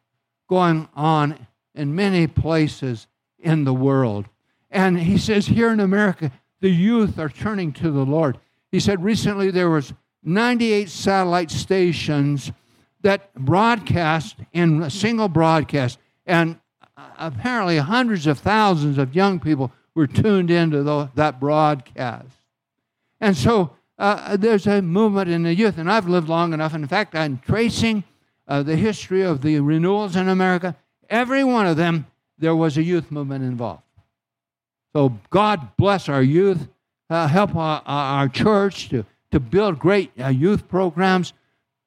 going 0.49 0.89
on 0.95 1.47
in 1.75 1.95
many 1.95 2.27
places 2.27 3.07
in 3.39 3.65
the 3.65 3.75
world. 3.75 4.27
And 4.73 4.99
he 4.99 5.19
says 5.19 5.47
here 5.47 5.71
in 5.71 5.81
America, 5.81 6.33
the 6.61 6.71
youth 6.71 7.19
are 7.19 7.29
turning 7.29 7.73
to 7.75 7.91
the 7.91 8.05
Lord. 8.05 8.39
He 8.73 8.81
said 8.81 9.05
recently 9.05 9.51
there 9.51 9.69
was 9.69 9.93
98 10.25 10.89
satellite 10.89 11.51
stations 11.51 12.51
that 13.03 13.35
broadcast 13.35 14.37
in 14.53 14.83
a 14.83 14.91
single 14.91 15.29
broadcast, 15.29 15.99
and 16.25 16.59
apparently 17.19 17.79
hundreds 17.79 18.27
of 18.27 18.39
thousands 18.39 18.97
of 18.97 19.15
young 19.15 19.41
people 19.41 19.73
were 19.95 20.07
tuned 20.07 20.51
into 20.51 20.83
the, 20.83 21.11
that 21.17 21.39
broadcast. 21.39 22.29
And 23.21 23.37
so 23.37 23.73
uh, 23.99 24.37
there's 24.37 24.67
a 24.67 24.81
movement 24.81 25.29
in 25.29 25.43
the 25.43 25.55
youth, 25.55 25.77
and 25.79 25.91
I've 25.91 26.09
lived 26.09 26.29
long 26.29 26.55
enough. 26.55 26.75
In 26.75 26.87
fact, 26.87 27.15
I'm 27.15 27.39
tracing 27.39 28.05
uh, 28.49 28.63
the 28.63 28.77
history 28.77 29.23
of 29.23 29.43
the 29.43 29.61
renewals 29.61 30.17
in 30.17 30.29
America. 30.29 30.77
Every 31.11 31.45
one 31.45 31.67
of 31.67 31.77
them, 31.77 32.07
there 32.39 32.57
was 32.57 32.79
a 32.79 32.83
youth 32.83 33.11
movement 33.11 33.45
involved. 33.45 33.83
So 34.95 35.19
God 35.31 35.77
bless 35.77 36.09
our 36.09 36.23
youth, 36.23 36.69
uh, 37.09 37.27
help 37.27 37.57
our, 37.57 37.83
our, 37.87 38.29
church 38.29 38.91
to, 38.91 39.07
to 39.31 39.41
build 39.41 39.79
great 39.79 40.13
uh, 40.21 40.29
youth 40.29 40.69
programs. 40.69 41.33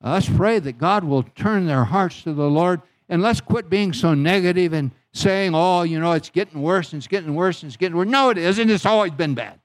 Uh, 0.04 0.14
let's 0.14 0.30
pray 0.30 0.58
that 0.60 0.78
God 0.78 1.04
will 1.04 1.24
turn 1.24 1.68
their 1.68 1.84
hearts 1.84 2.24
to 2.24 2.34
the 2.34 2.50
Lord, 2.50 2.82
and 3.08 3.22
let's 3.22 3.42
quit 3.42 3.70
being 3.70 3.94
so 3.94 4.14
negative 4.14 4.74
and 4.74 4.92
saying, 5.14 5.54
"Oh, 5.54 5.84
you 5.84 6.00
know, 6.00 6.14
it's 6.14 6.30
getting 6.30 6.62
worse 6.62 6.94
and 6.94 7.00
it's 7.00 7.08
getting 7.08 7.36
worse 7.36 7.62
and 7.62 7.70
it's 7.70 7.78
getting 7.78 7.96
worse." 7.96 8.08
No, 8.08 8.30
it 8.30 8.38
isn't. 8.38 8.70
It's 8.70 8.86
always 8.86 9.12
been 9.12 9.36
bad. 9.36 9.60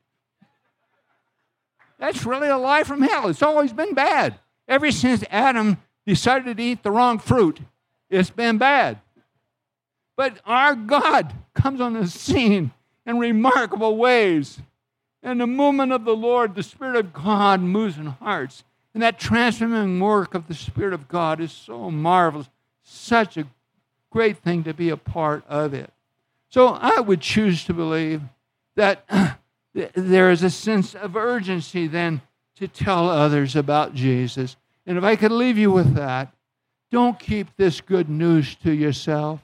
That's 1.98 2.24
really 2.24 2.48
a 2.48 2.58
lie 2.58 2.84
from 2.84 3.02
hell. 3.02 3.28
It's 3.28 3.42
always 3.42 3.72
been 3.72 3.94
bad. 3.94 4.38
Ever 4.68 4.90
since 4.90 5.24
Adam 5.30 5.78
decided 6.06 6.56
to 6.58 6.62
eat 6.62 6.82
the 6.82 6.90
wrong 6.90 7.18
fruit, 7.18 7.60
it's 8.08 8.30
been 8.30 8.58
bad. 8.58 9.00
But 10.16 10.38
our 10.44 10.74
God 10.74 11.34
comes 11.54 11.80
on 11.80 11.94
the 11.94 12.06
scene 12.06 12.72
in 13.06 13.18
remarkable 13.18 13.96
ways. 13.96 14.60
And 15.22 15.40
the 15.40 15.46
movement 15.46 15.92
of 15.92 16.04
the 16.04 16.16
Lord, 16.16 16.54
the 16.54 16.62
Spirit 16.62 16.96
of 16.96 17.12
God 17.12 17.60
moves 17.60 17.98
in 17.98 18.06
hearts. 18.06 18.64
And 18.94 19.02
that 19.02 19.18
transforming 19.18 20.00
work 20.00 20.34
of 20.34 20.48
the 20.48 20.54
Spirit 20.54 20.92
of 20.92 21.08
God 21.08 21.40
is 21.40 21.52
so 21.52 21.90
marvelous, 21.90 22.48
such 22.82 23.36
a 23.36 23.46
great 24.10 24.38
thing 24.38 24.64
to 24.64 24.74
be 24.74 24.88
a 24.88 24.96
part 24.96 25.44
of 25.48 25.74
it. 25.74 25.92
So 26.48 26.68
I 26.68 27.00
would 27.00 27.20
choose 27.20 27.64
to 27.64 27.74
believe 27.74 28.22
that 28.76 29.04
there 29.72 30.30
is 30.30 30.42
a 30.42 30.50
sense 30.50 30.94
of 30.94 31.16
urgency 31.16 31.86
then 31.86 32.22
to 32.56 32.66
tell 32.66 33.08
others 33.08 33.54
about 33.54 33.94
Jesus. 33.94 34.56
And 34.86 34.98
if 34.98 35.04
I 35.04 35.16
could 35.16 35.32
leave 35.32 35.56
you 35.56 35.70
with 35.70 35.94
that, 35.94 36.34
don't 36.90 37.18
keep 37.18 37.56
this 37.56 37.80
good 37.80 38.08
news 38.08 38.56
to 38.56 38.72
yourself. 38.72 39.40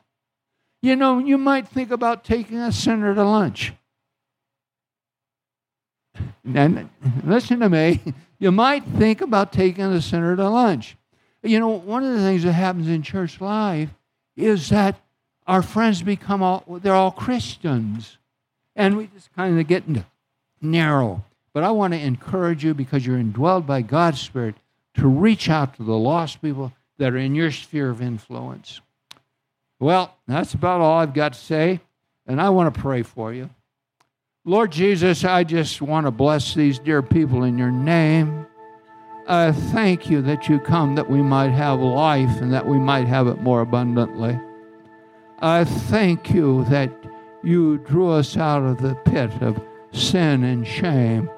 You 0.87 0.95
know, 0.95 1.19
you 1.19 1.37
might 1.37 1.67
think 1.67 1.91
about 1.91 2.23
taking 2.23 2.59
a 2.59 2.71
sinner 2.71 3.13
to 3.13 3.25
lunch. 3.25 3.73
And 6.45 6.89
listen 7.25 7.59
to 7.59 7.69
me, 7.69 8.01
you 8.39 8.53
might 8.53 8.85
think 8.85 9.21
about 9.21 9.53
taking 9.53 9.83
a 9.83 10.01
sinner 10.01 10.37
to 10.37 10.49
lunch. 10.49 10.97
You 11.43 11.59
know, 11.59 11.71
one 11.71 12.05
of 12.05 12.13
the 12.13 12.21
things 12.21 12.45
that 12.45 12.53
happens 12.53 12.87
in 12.87 13.03
church 13.03 13.41
life 13.41 13.91
is 14.37 14.69
that 14.69 15.01
our 15.49 15.61
friends 15.61 16.03
become 16.03 16.41
all, 16.41 16.63
they're 16.81 16.95
all 16.95 17.11
Christians. 17.11 18.19
And 18.77 18.97
we 18.97 19.09
just 19.09 19.35
kind 19.35 19.59
of 19.59 19.67
get 19.67 19.83
narrow. 20.63 21.25
But 21.53 21.65
I 21.65 21.73
want 21.73 21.95
to 21.95 21.99
encourage 21.99 22.63
you 22.63 22.75
because 22.75 23.05
you're 23.05 23.19
indwelled 23.19 23.67
by 23.67 23.83
God's 23.83 24.21
Spirit 24.21 24.55
to 24.95 25.09
reach 25.09 25.51
out 25.51 25.75
to 25.79 25.83
the 25.83 25.99
lost 25.99 26.41
people 26.41 26.73
that 26.99 27.13
are 27.13 27.19
in 27.19 27.35
your 27.35 27.51
sphere 27.51 27.91
of 27.91 28.01
influence. 28.01 28.81
Well, 29.79 30.17
that's 30.27 30.55
about 30.55 30.81
all 30.81 30.99
I've 30.99 31.13
got 31.13 31.35
to 31.35 31.39
say, 31.39 31.81
and 32.27 32.41
I 32.41 32.49
want 32.51 32.75
to 32.75 32.81
pray 32.81 33.03
for 33.03 33.33
you. 33.33 33.51
Lord 34.45 34.73
Jesus, 34.73 35.25
I 35.25 35.45
just 35.45 35.83
want 35.83 36.07
to 36.07 36.11
bless 36.11 36.55
these 36.55 36.79
dear 36.79 37.03
people 37.03 37.43
in 37.43 37.59
your 37.59 37.71
name. 37.71 38.47
I 39.29 39.51
thank 39.51 40.09
you 40.09 40.23
that 40.23 40.49
you 40.49 40.61
come 40.61 40.95
that 40.95 41.11
we 41.11 41.21
might 41.21 41.51
have 41.51 41.81
life 41.81 42.41
and 42.41 42.53
that 42.53 42.67
we 42.67 42.79
might 42.79 43.09
have 43.09 43.27
it 43.27 43.41
more 43.41 43.61
abundantly. 43.61 44.39
I 45.41 45.65
thank 45.65 46.31
you 46.31 46.65
that 46.67 46.91
you 47.43 47.79
drew 47.79 48.11
us 48.11 48.37
out 48.37 48.63
of 48.63 48.81
the 48.81 48.95
pit 49.05 49.31
of 49.43 49.61
sin 49.91 50.45
and 50.45 50.67
shame. 50.67 51.29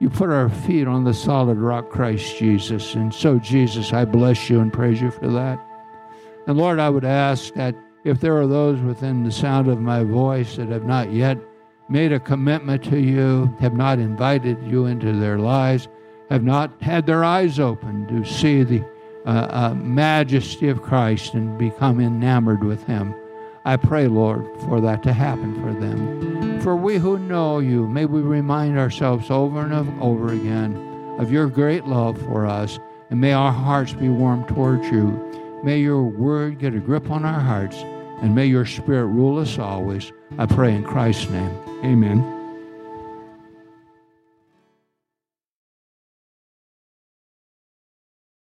You 0.00 0.10
put 0.10 0.30
our 0.30 0.48
feet 0.48 0.88
on 0.88 1.04
the 1.04 1.14
solid 1.14 1.58
rock, 1.58 1.90
Christ 1.90 2.38
Jesus. 2.38 2.94
And 2.94 3.14
so, 3.14 3.38
Jesus, 3.38 3.92
I 3.92 4.04
bless 4.04 4.50
you 4.50 4.60
and 4.60 4.72
praise 4.72 5.00
you 5.00 5.10
for 5.10 5.28
that. 5.28 5.60
And 6.46 6.56
Lord, 6.56 6.78
I 6.78 6.90
would 6.90 7.04
ask 7.04 7.54
that 7.54 7.76
if 8.04 8.20
there 8.20 8.38
are 8.38 8.46
those 8.46 8.80
within 8.80 9.24
the 9.24 9.32
sound 9.32 9.68
of 9.68 9.80
my 9.80 10.04
voice 10.04 10.56
that 10.56 10.68
have 10.68 10.84
not 10.84 11.10
yet 11.10 11.38
made 11.88 12.12
a 12.12 12.20
commitment 12.20 12.84
to 12.84 12.98
you, 12.98 13.54
have 13.60 13.74
not 13.74 13.98
invited 13.98 14.62
you 14.62 14.86
into 14.86 15.12
their 15.12 15.38
lives, 15.38 15.88
have 16.30 16.42
not 16.42 16.70
had 16.82 17.06
their 17.06 17.24
eyes 17.24 17.58
open 17.58 18.06
to 18.08 18.24
see 18.24 18.62
the 18.62 18.84
uh, 19.26 19.48
uh, 19.50 19.74
majesty 19.74 20.68
of 20.68 20.82
Christ 20.82 21.34
and 21.34 21.58
become 21.58 22.00
enamored 22.00 22.62
with 22.62 22.84
Him. 22.84 23.14
I 23.64 23.76
pray, 23.76 24.08
Lord, 24.08 24.44
for 24.60 24.80
that 24.82 25.02
to 25.04 25.12
happen 25.14 25.54
for 25.62 25.72
them. 25.72 26.60
For 26.60 26.76
we 26.76 26.98
who 26.98 27.18
know 27.18 27.58
you, 27.58 27.88
may 27.88 28.04
we 28.04 28.20
remind 28.20 28.78
ourselves 28.78 29.30
over 29.30 29.60
and 29.60 30.02
over 30.02 30.32
again 30.32 30.76
of 31.18 31.32
your 31.32 31.46
great 31.46 31.86
love 31.86 32.20
for 32.22 32.46
us, 32.46 32.78
and 33.08 33.20
may 33.20 33.32
our 33.32 33.52
hearts 33.52 33.94
be 33.94 34.10
warm 34.10 34.46
towards 34.46 34.90
you. 34.90 35.60
May 35.62 35.78
your 35.78 36.02
word 36.02 36.58
get 36.58 36.74
a 36.74 36.78
grip 36.78 37.10
on 37.10 37.24
our 37.24 37.40
hearts, 37.40 37.82
and 38.24 38.34
may 38.34 38.46
your 38.46 38.64
spirit 38.64 39.04
rule 39.08 39.38
us 39.38 39.58
always. 39.58 40.10
I 40.38 40.46
pray 40.46 40.74
in 40.74 40.82
Christ's 40.82 41.28
name. 41.28 41.54
Amen. 41.84 42.33